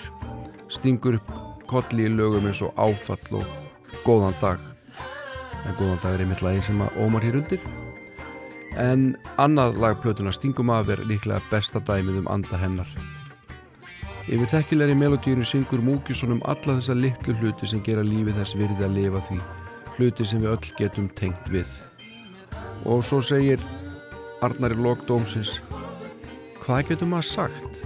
stingur 0.71 1.19
upp 1.19 1.33
kolli 1.67 2.07
í 2.07 2.13
lögum 2.13 2.47
eins 2.47 2.61
og 2.63 2.73
áfall 2.79 3.41
og 3.41 3.99
góðan 4.05 4.37
dag. 4.41 4.61
En 5.67 5.75
góðan 5.75 6.01
dag 6.03 6.15
er 6.15 6.23
einmitt 6.23 6.45
lagi 6.45 6.63
sem 6.63 6.81
að 6.81 6.97
ómar 7.03 7.25
hér 7.25 7.41
undir. 7.41 7.61
En 8.77 9.11
annað 9.41 9.77
lagplötuna 9.81 10.33
Stingum 10.33 10.71
af 10.71 10.89
er 10.93 11.03
líklega 11.09 11.41
besta 11.51 11.81
dæmið 11.83 12.21
um 12.23 12.31
anda 12.31 12.61
hennar 12.61 12.89
Yfir 14.27 14.49
þekkilegri 14.51 14.95
melodíinu 14.99 15.45
syngur 15.47 15.79
Múkisson 15.79 16.33
um 16.33 16.41
alla 16.51 16.73
þessa 16.81 16.97
litlu 16.99 17.31
hluti 17.39 17.69
sem 17.71 17.79
gera 17.85 18.03
lífið 18.03 18.41
þess 18.41 18.57
virði 18.59 18.83
að 18.83 18.97
lifa 18.97 19.21
því. 19.29 19.37
Hluti 19.95 20.27
sem 20.27 20.41
við 20.43 20.51
öll 20.51 20.73
getum 20.81 21.07
tengt 21.15 21.47
við. 21.53 21.69
Og 22.83 23.05
svo 23.07 23.21
segir 23.23 23.63
Arnari 24.43 24.75
Lókdómsins 24.75 25.61
hvað 26.59 26.91
getur 26.91 27.13
maður 27.13 27.31
sagt? 27.31 27.81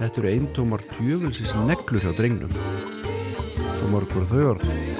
Þetta 0.00 0.22
eru 0.22 0.32
eintómar 0.32 0.88
djöfelsins 0.96 1.52
neglur 1.68 2.08
hjá 2.08 2.16
drengnum. 2.16 2.56
Svo 3.76 3.92
mörgur 3.92 4.24
þau 4.32 4.46
orð 4.54 4.95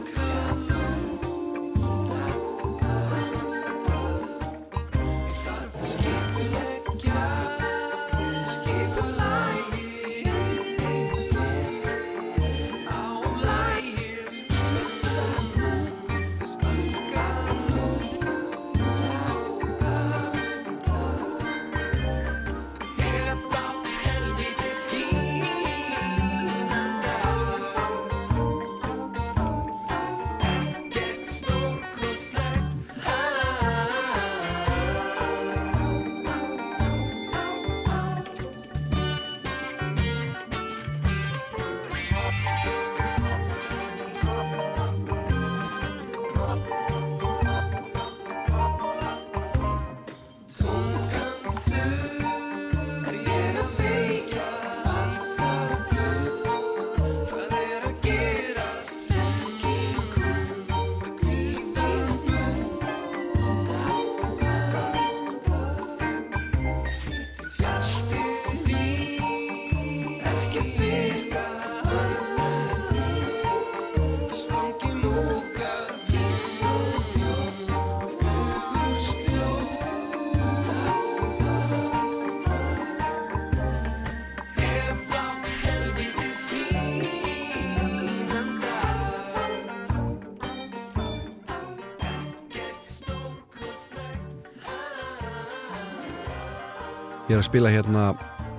spila 97.57 97.71
hérna 97.73 98.11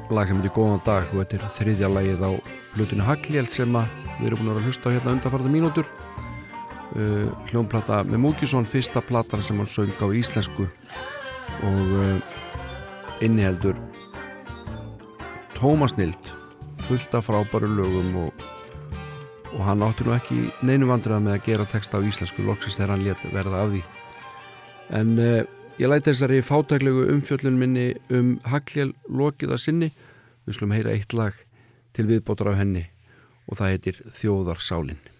lag 0.10 0.26
sem 0.26 0.40
heitir 0.40 0.56
Góðan 0.56 0.80
dag 0.82 1.12
og 1.12 1.20
þetta 1.20 1.36
er 1.38 1.52
þriðja 1.54 1.88
lagið 1.92 2.22
á 2.26 2.32
hlutinu 2.74 3.04
Hagljel 3.06 3.44
sem 3.54 3.76
við 3.78 4.24
erum 4.26 4.40
búin 4.42 4.56
að 4.56 4.64
hlusta 4.66 4.90
á 4.90 4.94
hérna 4.96 5.12
undanfarða 5.14 5.52
mínútur. 5.54 5.90
Uh, 6.98 7.28
hljónplata 7.52 8.00
með 8.10 8.24
Múkisson 8.24 8.66
fyrsta 8.66 9.04
platan 9.06 9.44
sem 9.46 9.60
hann 9.62 9.70
söng 9.70 9.94
á 10.02 10.10
íslensku 10.10 10.66
og 10.66 11.94
uh, 11.94 12.18
inniheldur 13.22 13.78
tómasnild 15.60 16.32
fullt 16.88 17.14
af 17.14 17.30
frábæru 17.30 17.70
lögum 17.70 18.18
og, 18.24 18.48
og 19.52 19.62
hann 19.68 19.86
átti 19.86 20.08
nú 20.08 20.16
ekki 20.18 20.40
neinu 20.66 20.90
vandrða 20.90 21.22
með 21.22 21.38
að 21.38 21.46
gera 21.52 21.70
texta 21.70 22.02
á 22.02 22.08
íslensku 22.08 22.50
loksist 22.50 22.82
þegar 22.82 22.96
hann 22.96 23.06
let 23.06 23.30
verða 23.30 23.62
af 23.62 23.76
því. 23.76 23.86
En 24.98 25.14
uh, 25.22 25.57
Ég 25.78 25.86
læti 25.92 26.10
þessari 26.10 26.40
fátæklegu 26.42 27.04
umfjöllun 27.14 27.60
minni 27.62 27.92
um 28.10 28.32
Hagljál 28.50 28.96
lokið 29.14 29.52
að 29.54 29.60
sinni. 29.62 29.90
Við 30.48 30.56
slum 30.58 30.72
heyra 30.74 30.96
eitt 30.96 31.14
lag 31.14 31.38
til 31.94 32.08
viðbótar 32.10 32.50
af 32.50 32.58
henni 32.58 32.88
og 33.46 33.60
það 33.60 33.76
heitir 33.76 34.00
Þjóðarsálinn. 34.18 35.17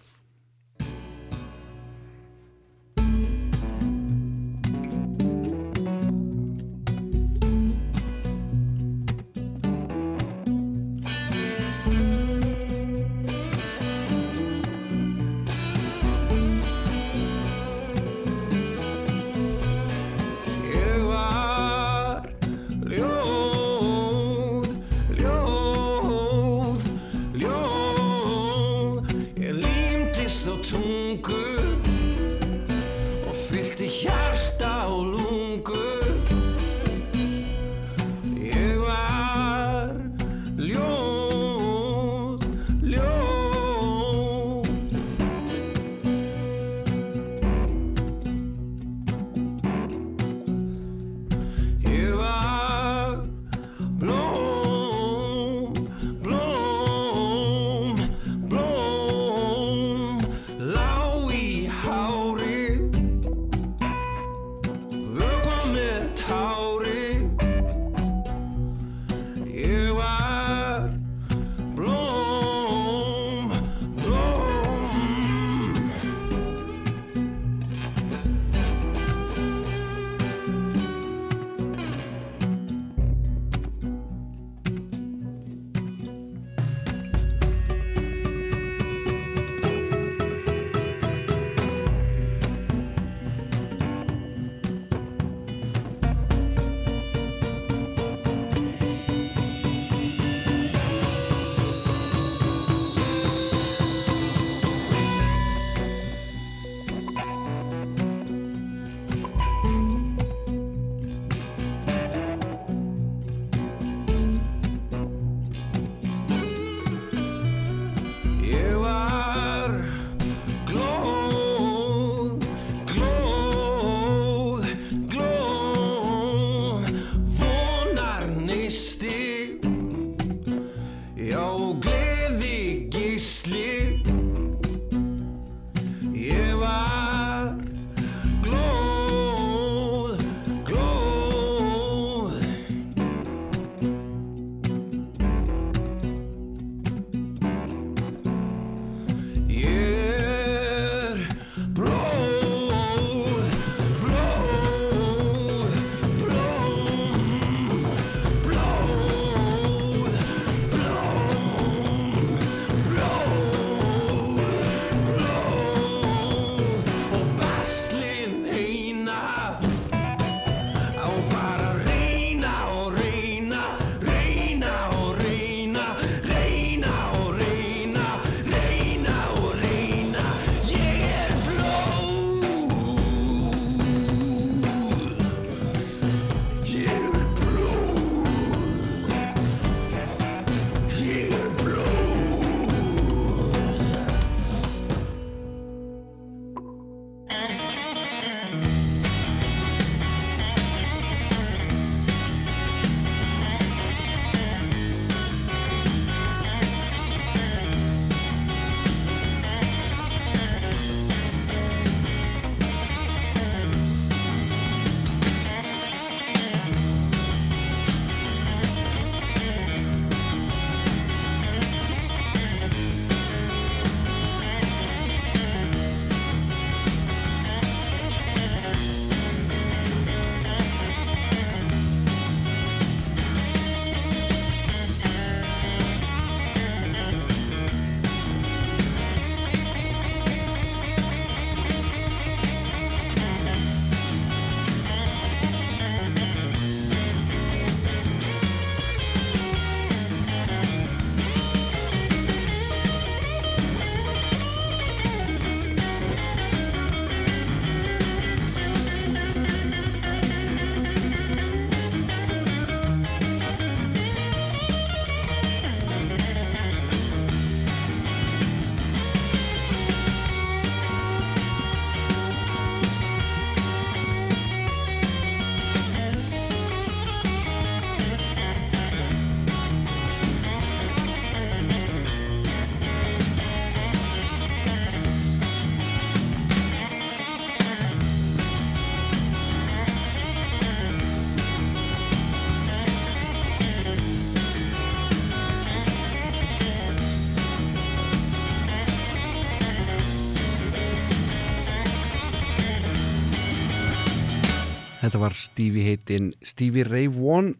Þetta 305.08 305.20
var 305.22 305.34
Stevie 305.40 305.86
heitinn 305.86 306.26
Stevie 306.44 306.84
Ray 306.84 307.06
Vaughan 307.08 307.54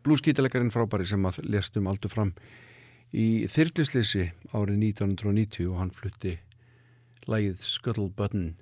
blúskítalegarinn 0.00 0.70
frábæri 0.72 1.04
sem 1.04 1.26
að 1.28 1.42
lestum 1.44 1.90
aldur 1.90 2.08
fram 2.08 2.30
í 3.12 3.44
þyrlisleysi 3.52 4.22
árið 4.56 4.78
1990 4.94 5.68
og 5.68 5.76
hann 5.82 5.92
flutti 5.92 6.32
lægið 7.28 7.60
Scuttle 7.68 8.08
Button. 8.08 8.54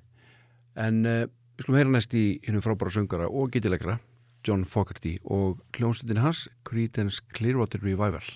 En 0.75 1.05
uh, 1.07 1.31
við 1.31 1.69
slum 1.69 1.79
heyra 1.79 1.95
næst 1.95 2.19
í 2.19 2.25
hennum 2.49 2.67
frábæra 2.67 2.97
söngara 2.97 3.31
og 3.31 3.55
gítilegra 3.55 4.01
John 4.43 4.67
Fogerty 4.67 5.21
og 5.23 5.63
hljómsveitin 5.79 6.25
hans 6.27 6.49
Creedence 6.67 7.23
Clearwater 7.39 7.87
Revival 7.87 8.35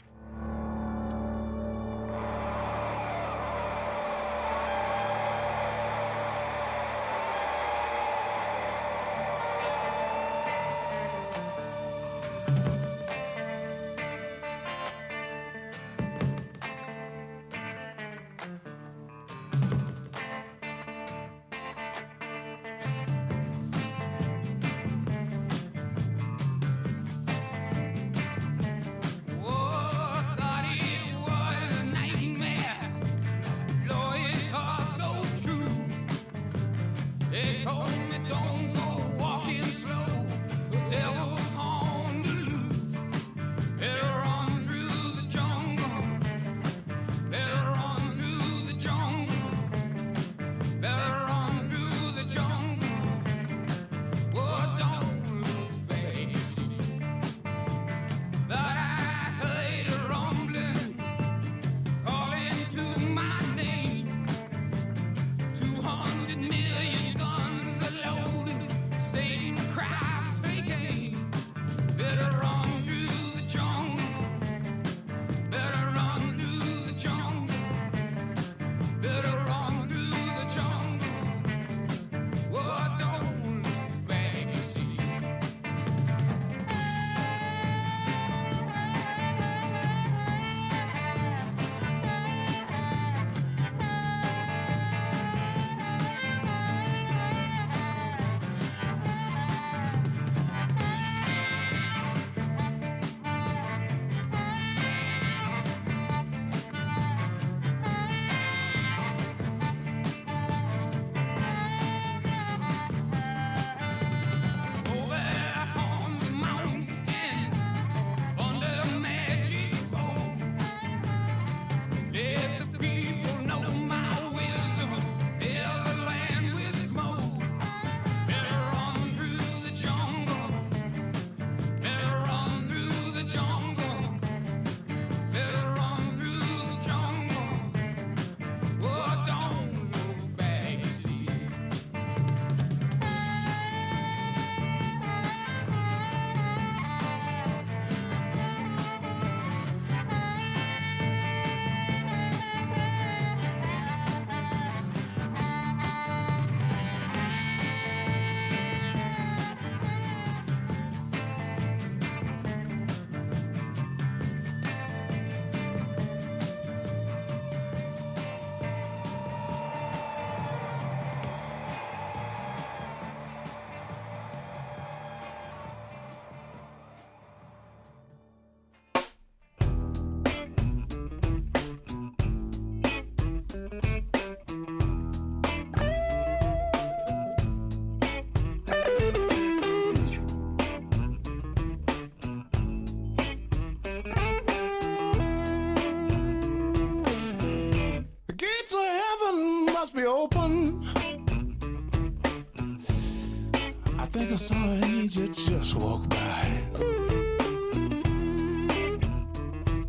angel 205.18 205.34
just 205.34 205.74
walk 205.74 206.08
by. 206.08 206.16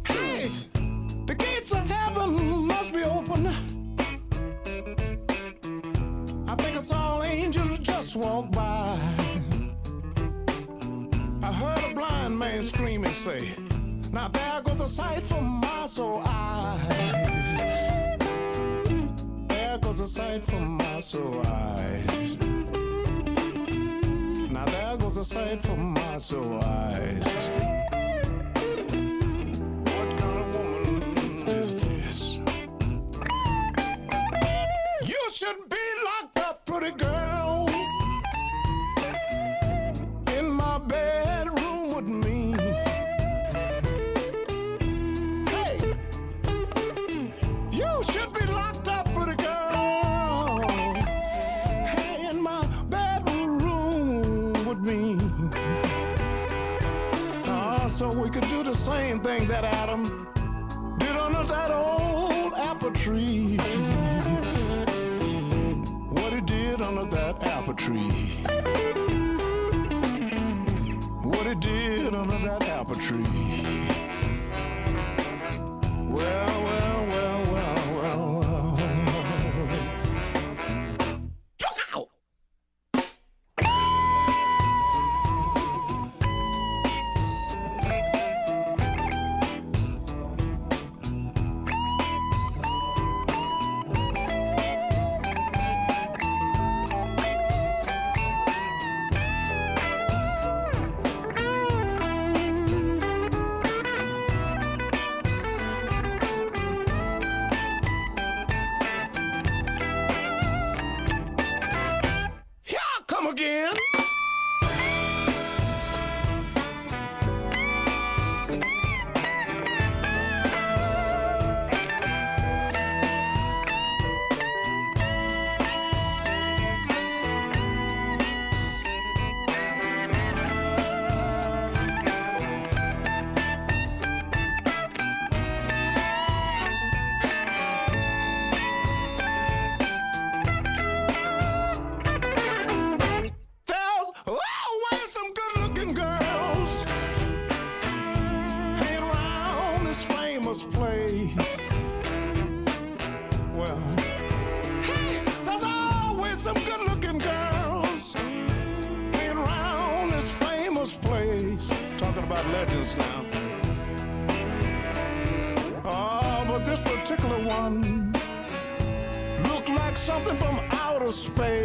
Hey, 0.07 0.51
the 1.27 1.35
gates 1.35 1.71
of 1.71 1.87
heaven 1.87 2.65
must 2.65 2.91
be 2.91 3.03
open. 3.03 3.47
I 6.47 6.55
think 6.55 6.77
I 6.77 6.81
saw 6.81 7.21
an 7.21 7.29
angel 7.29 7.77
just 7.77 8.15
walk 8.15 8.51
by. 8.51 8.97
I 11.43 11.51
heard 11.51 11.91
a 11.91 11.93
blind 11.93 12.37
man 12.37 12.63
scream 12.63 13.05
and 13.05 13.15
say, 13.15 13.49
Now 14.11 14.29
there 14.29 14.61
goes 14.63 14.81
a 14.81 14.87
sight 14.87 15.23
for 15.23 15.41
my 15.41 15.85
soul 15.85 16.23
eyes. 16.25 17.59
There 19.47 19.77
goes 19.77 19.99
a 19.99 20.07
sight 20.07 20.43
for 20.43 20.59
my 20.59 20.99
soul 20.99 21.41
eyes 21.45 22.48
a 25.19 25.23
sight 25.23 25.61
for 25.61 25.75
my 25.75 26.17
sore 26.17 26.63
eyes. 26.63 27.78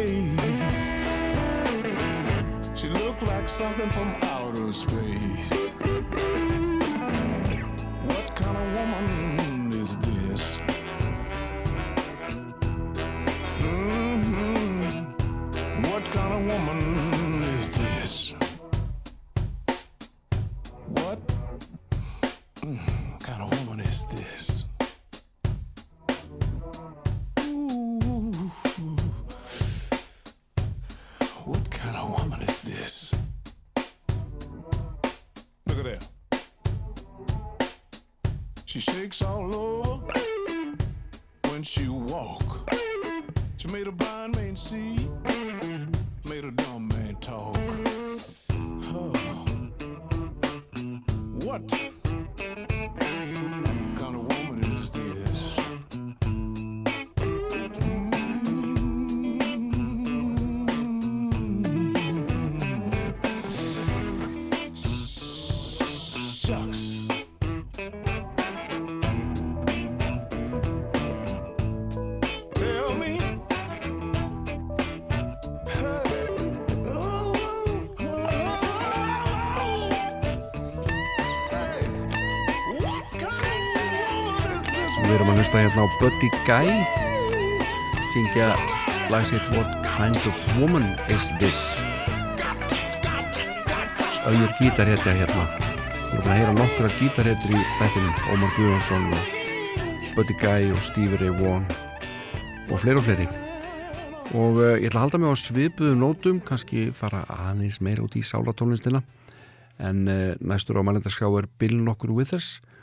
Space. 0.05 0.91
She 2.75 2.87
looked 2.89 3.23
like 3.23 3.47
something 3.47 3.89
from 3.89 4.15
outer 4.21 4.73
space. 4.73 5.71
What 8.09 8.35
kind 8.35 8.57
of 8.57 8.77
woman 8.77 9.73
is 9.73 9.97
this? 9.99 10.57
hmm 13.47 14.81
What 15.89 16.05
kind 16.11 16.33
of 16.33 16.41
woman 16.51 17.14
Buddy 86.05 86.29
Guy 86.45 86.69
syngja 88.13 88.53
lag 89.09 89.25
sitt 89.25 89.41
What 89.49 89.81
Kind 89.97 90.21
of 90.29 90.37
Woman 90.61 90.85
Is 91.09 91.25
This? 91.41 91.57
Ögjur 94.29 94.51
gítarhetja 94.59 95.15
hérna. 95.17 95.45
Við 96.11 96.19
erum 96.19 96.29
að 96.29 96.37
heyra 96.37 96.51
nokkra 96.59 96.91
gítarhetjur 96.99 97.57
í 97.57 97.63
þættinum 97.79 98.19
Ómar 98.35 98.53
Guðjónsson 98.53 99.07
og 99.17 99.31
Buddy 100.13 100.37
Guy 100.43 100.69
og 100.75 100.85
Stevie 100.85 101.17
Ray 101.23 101.33
Vaughan 101.39 101.65
og 102.69 102.83
fleiri 102.83 103.01
og 103.01 103.07
fleiri. 103.07 103.27
Og 104.37 104.61
uh, 104.61 104.75
ég 104.77 104.91
ætla 104.91 105.07
að 105.07 105.07
halda 105.07 105.23
mig 105.23 105.33
á 105.33 105.35
svipuðum 105.41 106.05
nótum 106.05 106.43
kannski 106.45 106.91
fara 106.93 107.25
aðeins 107.33 107.81
meira 107.81 108.05
út 108.05 108.13
í 108.13 108.21
sálatónlistina 108.21 109.01
en 109.81 110.05
uh, 110.05 110.37
næstur 110.37 110.77
á 110.77 110.85
mælendarská 110.85 111.33
er 111.33 111.49
Bill 111.57 111.81
Nokkur 111.81 112.13
Withers. 112.13 112.59
og 112.61 112.74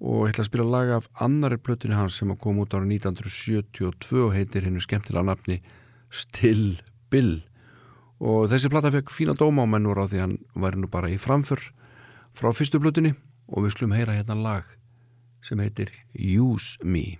ég 0.00 0.32
ætla 0.32 0.44
að 0.46 0.48
spila 0.48 0.64
lag 0.64 0.90
af 0.96 1.08
annari 1.20 1.58
plötunni 1.60 1.96
hans 1.98 2.16
sem 2.16 2.30
að 2.32 2.40
koma 2.40 2.64
út 2.64 2.74
ára 2.76 2.88
1972 2.88 4.24
og 4.24 4.34
heitir 4.34 4.64
hennu 4.64 4.80
skemmtilega 4.80 5.28
nafni 5.28 5.60
Still 6.10 6.80
Bill. 7.12 7.42
Og 8.20 8.48
þessi 8.52 8.70
plata 8.72 8.92
fekk 8.92 9.12
fína 9.12 9.36
dóma 9.36 9.64
á 9.64 9.68
mennur 9.68 10.00
á 10.00 10.08
því 10.08 10.22
hann 10.24 10.36
væri 10.56 10.80
nú 10.80 10.88
bara 10.92 11.12
í 11.12 11.20
framför 11.20 11.60
frá 12.32 12.52
fyrstu 12.52 12.80
plötunni. 12.80 13.12
Og 13.50 13.66
við 13.66 13.76
skulum 13.76 13.96
heyra 13.96 14.16
hérna 14.16 14.38
lag 14.38 14.68
sem 15.44 15.60
heitir 15.60 15.92
Use 16.14 16.78
Me 16.84 17.18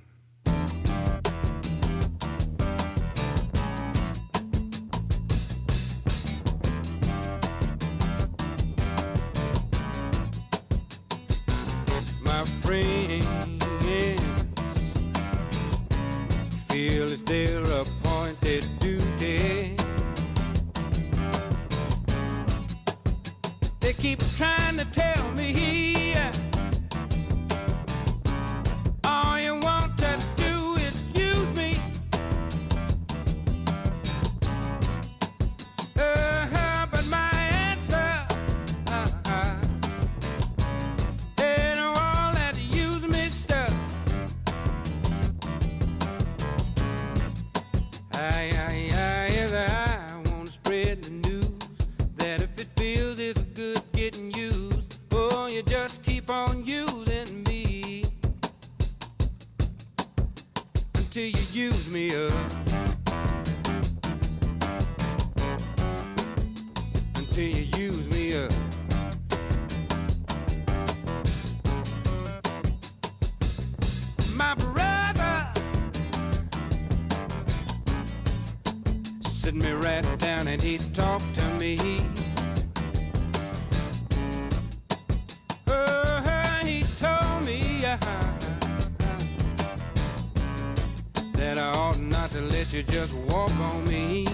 you 92.72 92.82
just 92.84 93.12
walk 93.14 93.50
on 93.58 93.84
me. 93.86 94.26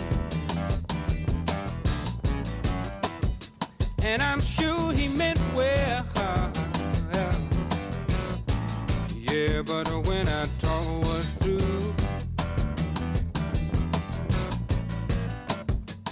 And 4.03 4.23
I'm 4.23 4.41
sure 4.41 4.93
he 4.93 5.09
meant 5.09 5.41
well. 5.55 6.05
Yeah, 9.15 9.63
but 9.63 9.89
when 10.07 10.29
I 10.29 10.47
talk 10.61 10.87
was 11.03 11.27
through, 11.41 11.95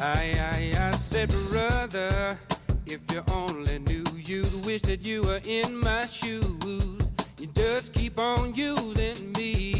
I, 0.00 0.72
I, 0.74 0.88
I 0.88 0.90
said, 0.92 1.28
brother, 1.50 2.38
if 2.86 3.00
you 3.12 3.22
only 3.32 3.78
knew, 3.80 4.04
you'd 4.16 4.64
wish 4.64 4.82
that 4.82 5.02
you 5.02 5.22
were 5.22 5.40
in 5.44 5.76
my 5.76 6.06
shoes. 6.06 6.98
You 7.38 7.46
just 7.54 7.92
keep 7.92 8.18
on 8.18 8.54
using 8.54 9.32
me. 9.32 9.73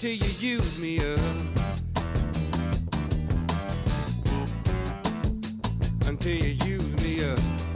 till 0.00 0.12
you 0.12 0.54
use 0.56 0.80
me 0.80 0.98
up. 0.98 1.20
Until 6.06 6.32
you 6.32 6.56
use 6.64 7.04
me 7.04 7.22
up. 7.30 7.69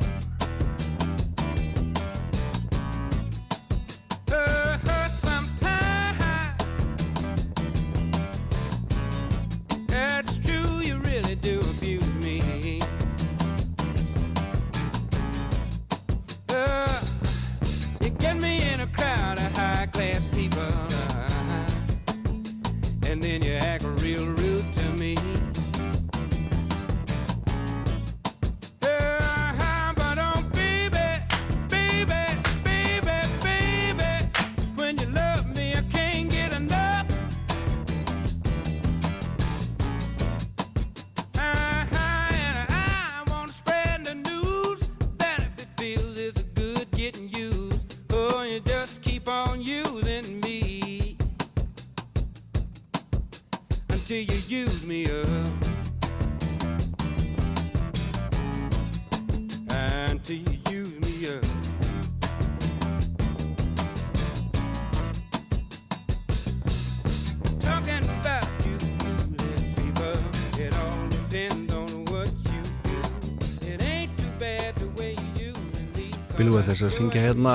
þess 76.75 76.89
að 76.89 76.95
syngja 76.97 77.21
hérna 77.23 77.51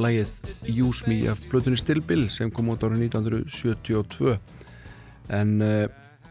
lægið 0.00 0.30
Use 0.80 1.04
Me 1.04 1.16
af 1.28 1.40
blötunni 1.50 1.76
Stillbill 1.76 2.22
sem 2.32 2.48
kom 2.48 2.70
út 2.72 2.86
árið 2.86 3.02
1972 3.10 4.32
en 5.36 5.50
uh, 5.60 5.84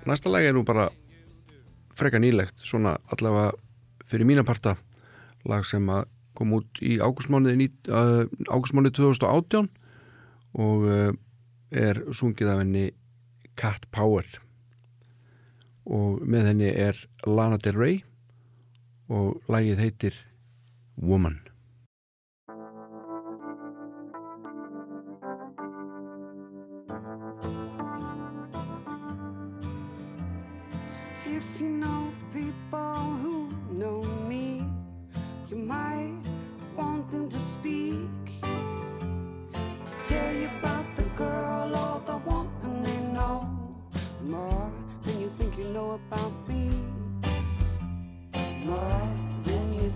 næsta 0.10 0.32
lægi 0.34 0.50
er 0.50 0.56
nú 0.58 0.64
bara 0.66 0.88
freka 1.94 2.18
nýlegt, 2.18 2.58
svona 2.66 2.96
allavega 3.14 3.54
fyrir 4.10 4.26
mínaparta 4.26 4.74
lag 5.46 5.68
sem 5.70 5.86
að 5.86 6.10
kom 6.34 6.58
út 6.58 6.82
í 6.82 6.98
águstmánuði 6.98 7.70
uh, 7.94 8.26
eh, 8.26 8.50
águstmánuði 8.50 8.98
2018 9.04 9.70
og 10.66 10.90
uh, 10.90 11.14
er 11.70 12.02
sungið 12.10 12.56
af 12.56 12.64
henni 12.64 12.88
Cat 13.54 13.86
Power. 13.94 14.26
Og 15.86 16.26
með 16.26 16.56
henni 16.56 16.74
er 16.74 17.06
Lana 17.30 17.62
Del 17.62 17.78
Rey 17.78 18.02
og 19.14 19.44
lægið 19.46 19.84
heitir 19.86 20.24
Woman. 20.98 21.45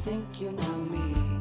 think 0.10 0.41
you 0.41 0.52
know 0.52 0.76
me. 0.91 1.39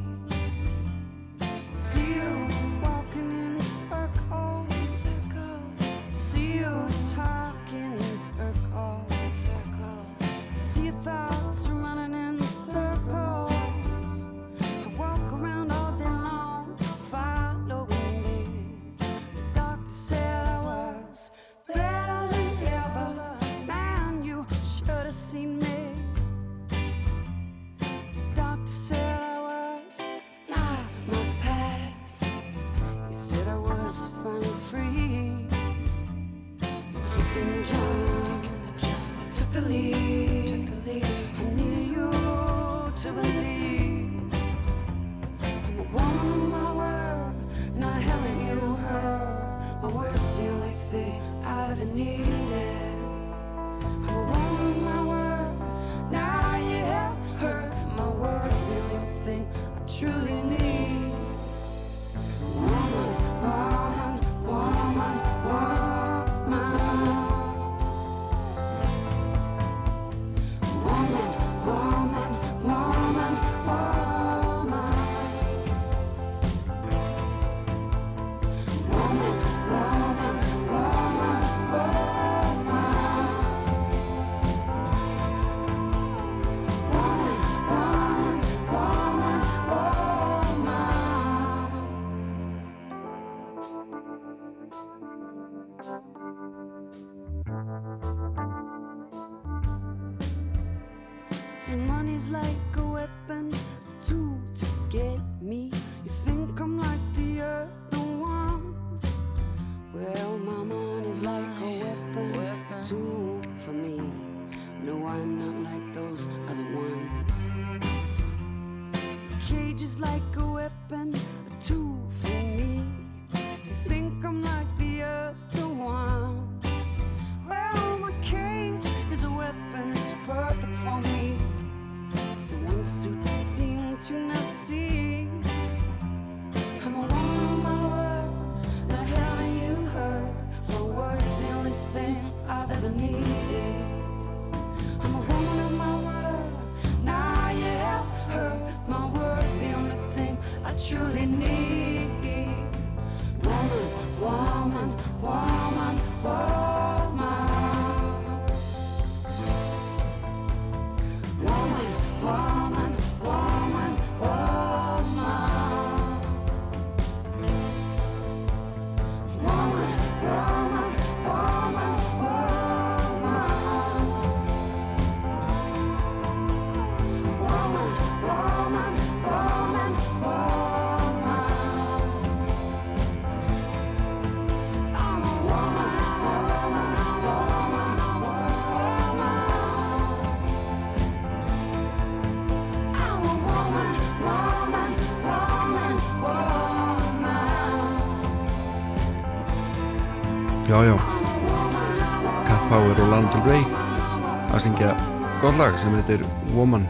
Lag 205.59 205.75
sem 205.75 205.91
heitir 205.91 206.21
Woman. 206.55 206.85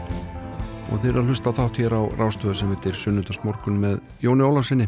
Og 0.92 1.00
þeir 1.02 1.08
eru 1.10 1.22
að 1.24 1.30
hlusta 1.32 1.50
þátt 1.56 1.78
hér 1.80 1.94
á 1.96 2.02
Rástöðu 2.20 2.52
sem 2.54 2.68
heitir 2.70 2.94
Sunnudasmorgun 2.94 3.80
með 3.82 3.96
Jóni 4.22 4.46
Ólafsinni 4.46 4.86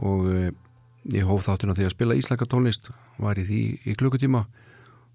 og 0.00 0.24
e, 0.32 0.46
ég 1.12 1.26
hóf 1.28 1.44
þáttina 1.44 1.74
því 1.76 1.84
að 1.84 1.92
spila 1.92 2.16
íslenska 2.16 2.48
tónlist 2.48 2.88
var 3.20 3.36
í 3.36 3.44
því 3.44 3.60
í 3.92 3.96
klukkutíma. 3.98 4.46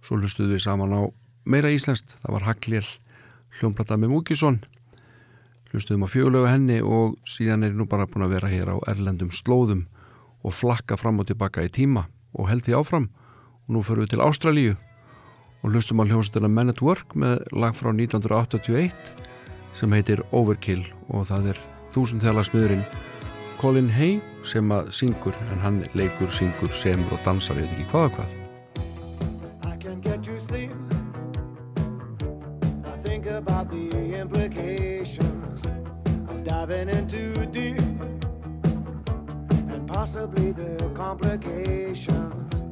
Svo 0.06 0.20
hlustuðu 0.20 0.54
við 0.54 0.62
saman 0.68 0.94
á 0.94 1.02
meira 1.50 1.74
íslenskt 1.74 2.14
það 2.20 2.36
var 2.36 2.48
Haglél 2.52 2.86
hljómplata 3.58 3.98
með 3.98 4.14
Múkisson 4.14 4.62
hlustuðum 5.74 6.06
á 6.06 6.14
fjögulegu 6.14 6.54
henni 6.54 6.80
og 6.86 7.18
síðan 7.26 7.66
er 7.66 7.74
nú 7.74 7.90
bara 7.90 8.06
búin 8.06 8.28
að 8.28 8.38
vera 8.38 8.54
hér 8.54 8.70
á 8.70 8.78
erlendum 8.94 9.34
slóðum 9.34 9.88
og 10.46 10.54
flakka 10.54 11.00
fram 11.02 11.26
og 11.26 11.32
tilbaka 11.32 11.66
í 11.66 11.74
tíma 11.74 12.06
og 12.38 12.54
held 12.54 12.70
því 12.70 12.78
áfram. 12.78 13.10
Og 13.66 13.80
nú 13.80 13.82
förum 13.82 14.06
við 14.06 14.14
til 14.14 14.26
Ástralíu 14.30 14.78
og 15.64 15.72
hlustum 15.72 16.04
á 16.04 16.08
hljómsveitina 16.08 16.52
Men 16.52 16.70
at 16.74 16.82
Work 16.84 17.16
með 17.16 17.46
lag 17.56 17.76
frá 17.76 17.90
1981 17.94 18.92
sem 19.74 19.96
heitir 19.96 20.22
Overkill 20.36 20.84
og 21.10 21.28
það 21.32 21.54
er 21.54 21.62
þúsundþjálagsmiðurinn 21.96 22.84
Colin 23.62 23.90
Hay 23.96 24.20
sem 24.44 24.72
að 24.76 24.92
syngur 24.92 25.36
en 25.54 25.62
hann 25.64 25.84
leikur, 25.96 26.32
syngur, 26.36 26.72
semur 26.76 27.16
og 27.16 27.22
dansar 27.24 27.60
ég 27.62 27.70
veit 27.70 27.78
ekki 27.78 27.92
hvað 27.94 28.10
og 28.10 28.18
hvað 28.18 28.40
I 29.64 29.78
can 29.80 30.02
get 30.02 30.24
to 30.24 30.40
sleep. 30.40 30.72
I 32.86 32.98
think 33.02 33.26
about 33.26 33.72
the 33.72 34.20
implications 34.20 35.66
of 36.30 36.44
diving 36.44 36.90
in 36.90 37.08
too 37.08 37.46
deep 37.52 37.80
and 39.72 39.88
possibly 39.88 40.52
the 40.52 40.90
complications, 40.94 42.64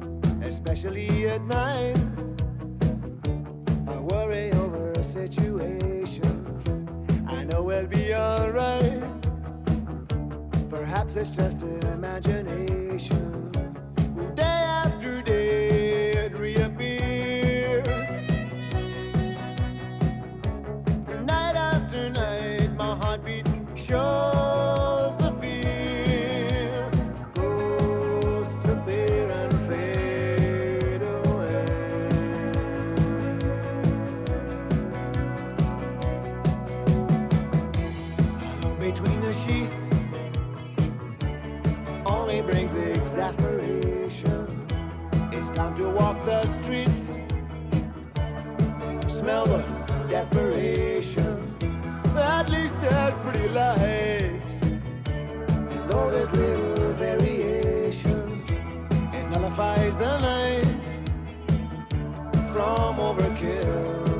especially 0.42 1.28
at 1.28 1.42
night. 1.42 2.21
Worry 4.02 4.50
over 4.54 5.00
situations. 5.00 6.68
I 7.28 7.44
know 7.44 7.62
we'll 7.62 7.86
be 7.86 8.12
alright. 8.12 9.00
Perhaps 10.68 11.14
it's 11.14 11.36
just 11.36 11.62
an 11.62 11.86
imagination. 11.86 13.52
Day 14.34 14.42
after 14.42 15.22
day 15.22 16.12
it 16.24 16.36
reappears. 16.36 17.86
Night 21.24 21.54
after 21.54 22.10
night 22.10 22.74
my 22.74 22.96
heartbeat 22.96 23.46
shows 23.76 24.31
time 45.54 45.74
to 45.76 45.88
walk 45.90 46.24
the 46.24 46.46
streets, 46.46 47.18
smell 49.06 49.44
the 49.46 49.62
desperation. 50.08 51.36
At 52.16 52.48
least 52.48 52.80
there's 52.80 53.18
pretty 53.18 53.48
lights, 53.48 54.62
and 54.62 55.90
though 55.90 56.10
there's 56.10 56.32
little 56.32 56.92
variation, 56.94 58.42
it 59.12 59.30
nullifies 59.30 59.96
the 59.98 60.18
night 60.20 60.66
from 62.52 62.96
overkill. 62.96 64.11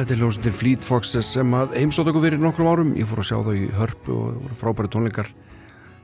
Þetta 0.00 0.14
er 0.14 0.20
hljómsveitin 0.22 0.54
Fleet 0.56 0.84
Foxes 0.88 1.30
sem 1.34 1.50
heimsótt 1.74 2.08
okkur 2.08 2.22
fyrir 2.24 2.40
nokkrum 2.40 2.68
árum. 2.70 2.92
Ég 2.96 3.04
fór 3.04 3.20
að 3.20 3.26
sjá 3.28 3.36
þau 3.44 3.52
í 3.52 3.66
hörpu 3.76 4.14
og 4.14 4.22
það 4.30 4.38
voru 4.46 4.56
frábæri 4.56 4.88
tónleikar. 4.94 5.28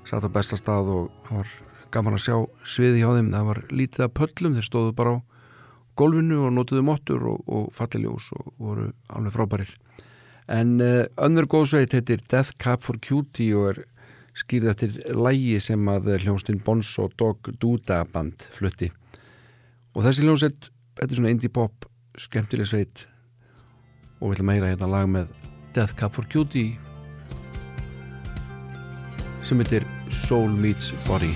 Satt 0.05 0.27
á 0.28 0.31
besta 0.35 0.59
stað 0.60 0.90
og 0.93 1.06
það 1.24 1.39
var 1.39 1.55
gaman 1.97 2.16
að 2.18 2.23
sjá 2.27 2.35
sviði 2.74 3.01
hjá 3.01 3.06
þeim. 3.14 3.31
Það 3.32 3.48
var 3.48 3.60
lítið 3.81 4.05
að 4.05 4.12
pöllum, 4.20 4.59
þeir 4.59 4.68
stóðu 4.68 4.93
bara 5.01 5.14
á 5.16 5.18
gólfinu 5.97 6.43
og 6.44 6.55
notuðu 6.59 6.85
mottur 6.90 7.24
og, 7.32 7.48
og 7.48 7.73
falliljós 7.78 8.28
og 8.36 8.52
voru 8.66 8.90
alveg 9.16 9.36
frábærir. 9.39 9.73
En 10.60 10.77
uh, 10.77 11.09
önnur 11.31 11.48
góðsveit 11.56 11.97
heitir 11.97 12.20
Death 12.28 12.52
Cab 12.60 12.85
for 12.85 13.01
Cutie 13.01 13.56
og 13.56 13.73
er 13.73 13.82
skýrð 14.36 14.74
eftir 14.77 15.02
lægi 15.16 15.56
sem 15.70 15.89
að 15.89 16.12
hljómsveitin 16.18 16.60
Bonzo 16.68 17.09
Dog 17.16 17.48
Duda 17.56 18.05
band 18.12 18.44
flutti. 18.60 18.93
Og 19.97 20.05
þessi 20.05 20.28
hljómsveit, 20.28 20.73
þetta 21.01 21.14
er 21.14 21.24
svona 21.24 21.36
indie 21.39 21.56
pop 21.62 21.94
skemmtileg 22.20 22.74
sveit 22.77 23.09
og 24.21 24.31
við 24.31 24.37
ætlum 24.37 24.53
að 24.53 24.59
heyra 24.59 24.73
hérna 24.73 24.93
lag 24.95 25.11
með 25.13 25.35
Death 25.77 25.97
Cab 25.99 26.17
for 26.17 26.29
Cutie 26.33 26.77
sem 29.47 29.61
heitir 29.63 29.87
Soul 30.25 30.57
Meets 30.59 30.93
Body 31.07 31.35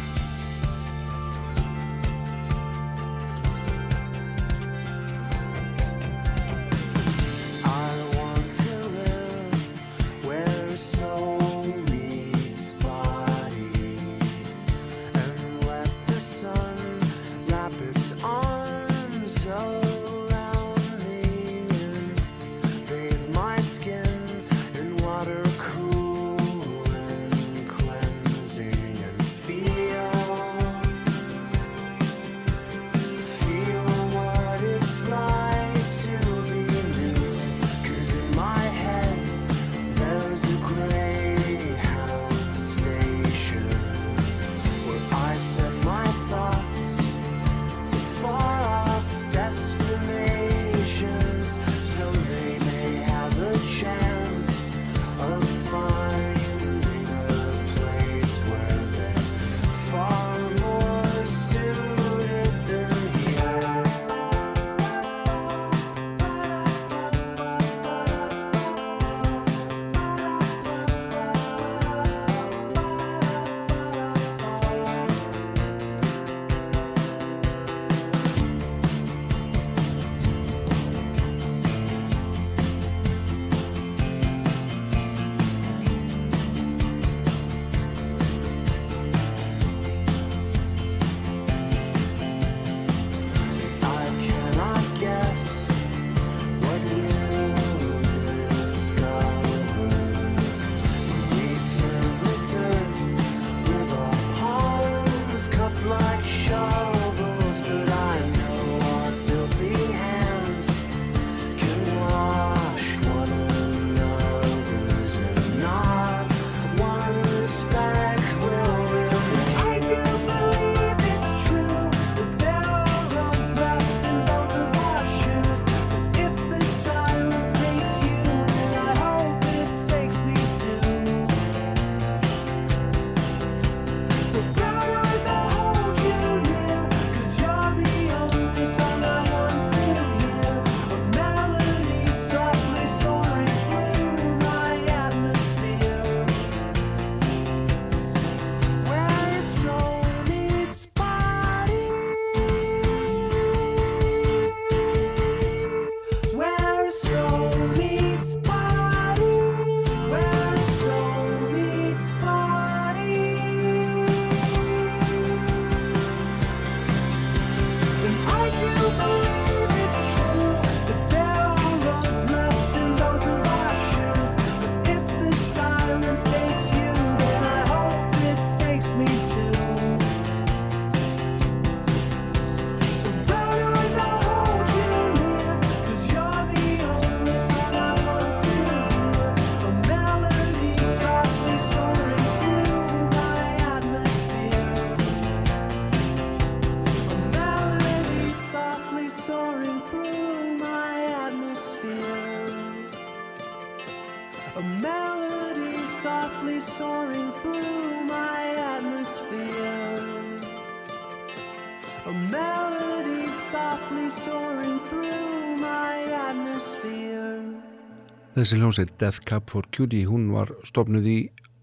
Þessi 218.40 218.56
hljómsveit 218.56 218.92
Death 218.96 219.20
Cab 219.28 219.50
for 219.52 219.66
Cutie, 219.68 220.06
hún 220.08 220.30
var 220.32 220.48
stopnuð 220.64 221.06
í 221.12 221.16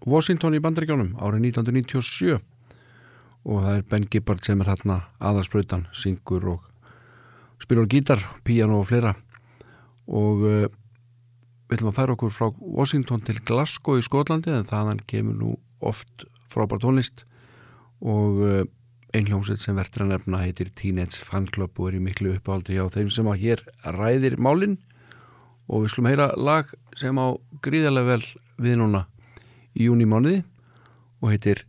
Washington 0.06 0.54
í 0.54 0.60
bandaríkjónum 0.62 1.16
árið 1.18 1.48
1997 1.48 2.36
og 2.38 3.64
það 3.64 3.72
er 3.72 3.82
Ben 3.90 4.04
Gibbard 4.06 4.44
sem 4.46 4.62
er 4.62 4.70
hérna 4.70 4.98
aðarspröytan, 5.18 5.88
syngur 5.90 6.46
og 6.52 6.68
spilur 7.58 7.88
gítar, 7.90 8.22
piano 8.46 8.78
og 8.78 8.86
fleira. 8.92 9.16
Og 10.06 10.44
uh, 10.46 10.70
við 11.66 11.80
ætlum 11.80 11.90
að 11.90 11.98
færa 11.98 12.14
okkur 12.14 12.34
frá 12.36 12.46
Washington 12.62 13.26
til 13.26 13.42
Glasgow 13.42 13.98
í 13.98 14.06
Skotlandi 14.06 14.54
en 14.54 14.70
þaðan 14.70 15.02
kemur 15.10 15.34
nú 15.40 15.56
oft 15.82 16.28
frábær 16.46 16.78
tónlist. 16.84 17.24
Og 18.06 18.38
uh, 18.38 18.60
ein 19.18 19.26
hljómsveit 19.26 19.66
sem 19.66 19.74
verður 19.74 20.06
að 20.06 20.14
nefna 20.14 20.44
heitir 20.46 20.70
Teenage 20.78 21.26
Fan 21.26 21.50
Club 21.50 21.74
og 21.74 21.90
er 21.90 21.98
í 21.98 22.04
miklu 22.06 22.36
uppáhaldi 22.36 22.78
hjá 22.78 22.86
þeim 23.00 23.10
sem 23.10 23.34
að 23.34 23.42
hér 23.48 23.66
ræðir 23.98 24.38
málinn 24.38 24.78
og 25.68 25.84
við 25.84 25.94
slum 25.94 26.08
heyra 26.10 26.32
lag 26.36 26.72
sem 26.98 27.18
á 27.20 27.36
gríðarlega 27.64 28.16
vel 28.16 28.24
við 28.58 28.80
núna 28.80 29.04
í 29.76 29.88
júni 29.88 30.08
mánuði 30.08 30.42
og 31.22 31.32
heitir 31.32 31.64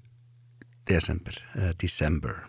December, 0.89 1.35
eða 1.53 1.75
December 1.77 2.43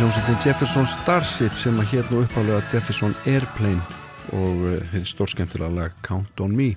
hljómsveitin 0.00 0.38
Jefferson 0.40 0.86
Starship 0.88 1.56
sem 1.60 1.76
að 1.76 1.90
hér 1.90 2.06
nú 2.08 2.22
uppálega 2.22 2.62
Jefferson 2.70 3.12
Airplane 3.28 3.82
og 4.32 4.62
hefði 4.94 5.02
stórskemmtilega 5.10 5.74
lag 5.76 5.96
Count 6.06 6.40
on 6.40 6.54
Me. 6.56 6.70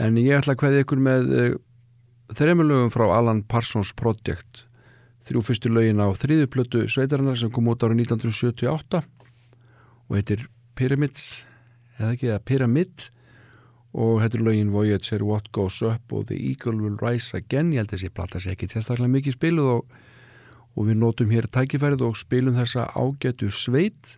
En 0.00 0.16
ég 0.16 0.38
ætla 0.38 0.54
að 0.54 0.62
hvaði 0.62 0.78
ykkur 0.80 1.02
með 1.04 1.32
uh, 1.36 1.56
þremur 2.32 2.70
lögum 2.70 2.92
frá 2.94 3.04
Alan 3.18 3.42
Parsons 3.44 3.90
Project. 3.98 4.62
Þrjú 5.28 5.42
fyrstu 5.44 5.72
lögin 5.74 6.00
á 6.00 6.08
þrýðu 6.16 6.46
plötu 6.54 6.86
sveitarinnar 6.88 7.36
sem 7.36 7.52
kom 7.52 7.68
út 7.68 7.84
árið 7.84 8.06
1978 8.06 9.02
og 9.02 10.16
heitir 10.16 10.46
Pyramids 10.78 11.26
eða 11.98 12.14
ekki, 12.14 12.30
eða 12.30 12.44
Pyramid. 12.48 13.10
Og 13.92 14.24
er 14.24 14.40
lögin 14.40 14.72
Voyager, 14.72 15.26
What 15.28 15.52
Goes 15.52 15.82
Up 15.84 16.16
og 16.16 16.30
The 16.30 16.40
Eagle 16.40 16.80
Will 16.80 16.96
Rise 16.96 17.36
Again. 17.42 17.74
Ég 17.76 17.84
held 17.84 17.92
að 17.92 17.98
þessi 17.98 18.14
platta 18.16 18.40
sé 18.40 18.56
ekki 18.56 18.70
sérstaklega 18.72 19.18
mikið 19.18 19.36
spiluð 19.36 19.70
og 19.74 20.00
og 20.76 20.88
við 20.88 20.98
nótum 21.02 21.32
hér 21.32 21.48
tækifærið 21.52 22.06
og 22.06 22.16
spilum 22.20 22.56
þessa 22.56 22.88
ágætu 22.96 23.50
sveit. 23.52 24.16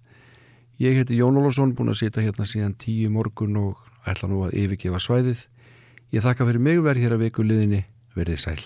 Ég 0.82 0.98
heiti 0.98 1.18
Jón 1.18 1.38
Olsson, 1.38 1.74
búin 1.74 1.92
að 1.92 2.02
sita 2.02 2.22
hérna 2.22 2.46
síðan 2.46 2.78
tíu 2.78 3.10
morgun 3.10 3.58
og 3.60 3.82
ætla 4.06 4.30
nú 4.30 4.44
að 4.46 4.56
yfirgefa 4.62 5.02
svæðið. 5.02 5.44
Ég 6.14 6.24
þakka 6.24 6.46
fyrir 6.50 6.62
mig 6.62 6.82
verð 6.82 7.06
hér 7.06 7.18
að 7.18 7.28
viku 7.28 7.46
liðinni, 7.46 7.84
verðið 8.14 8.42
sæl. 8.46 8.62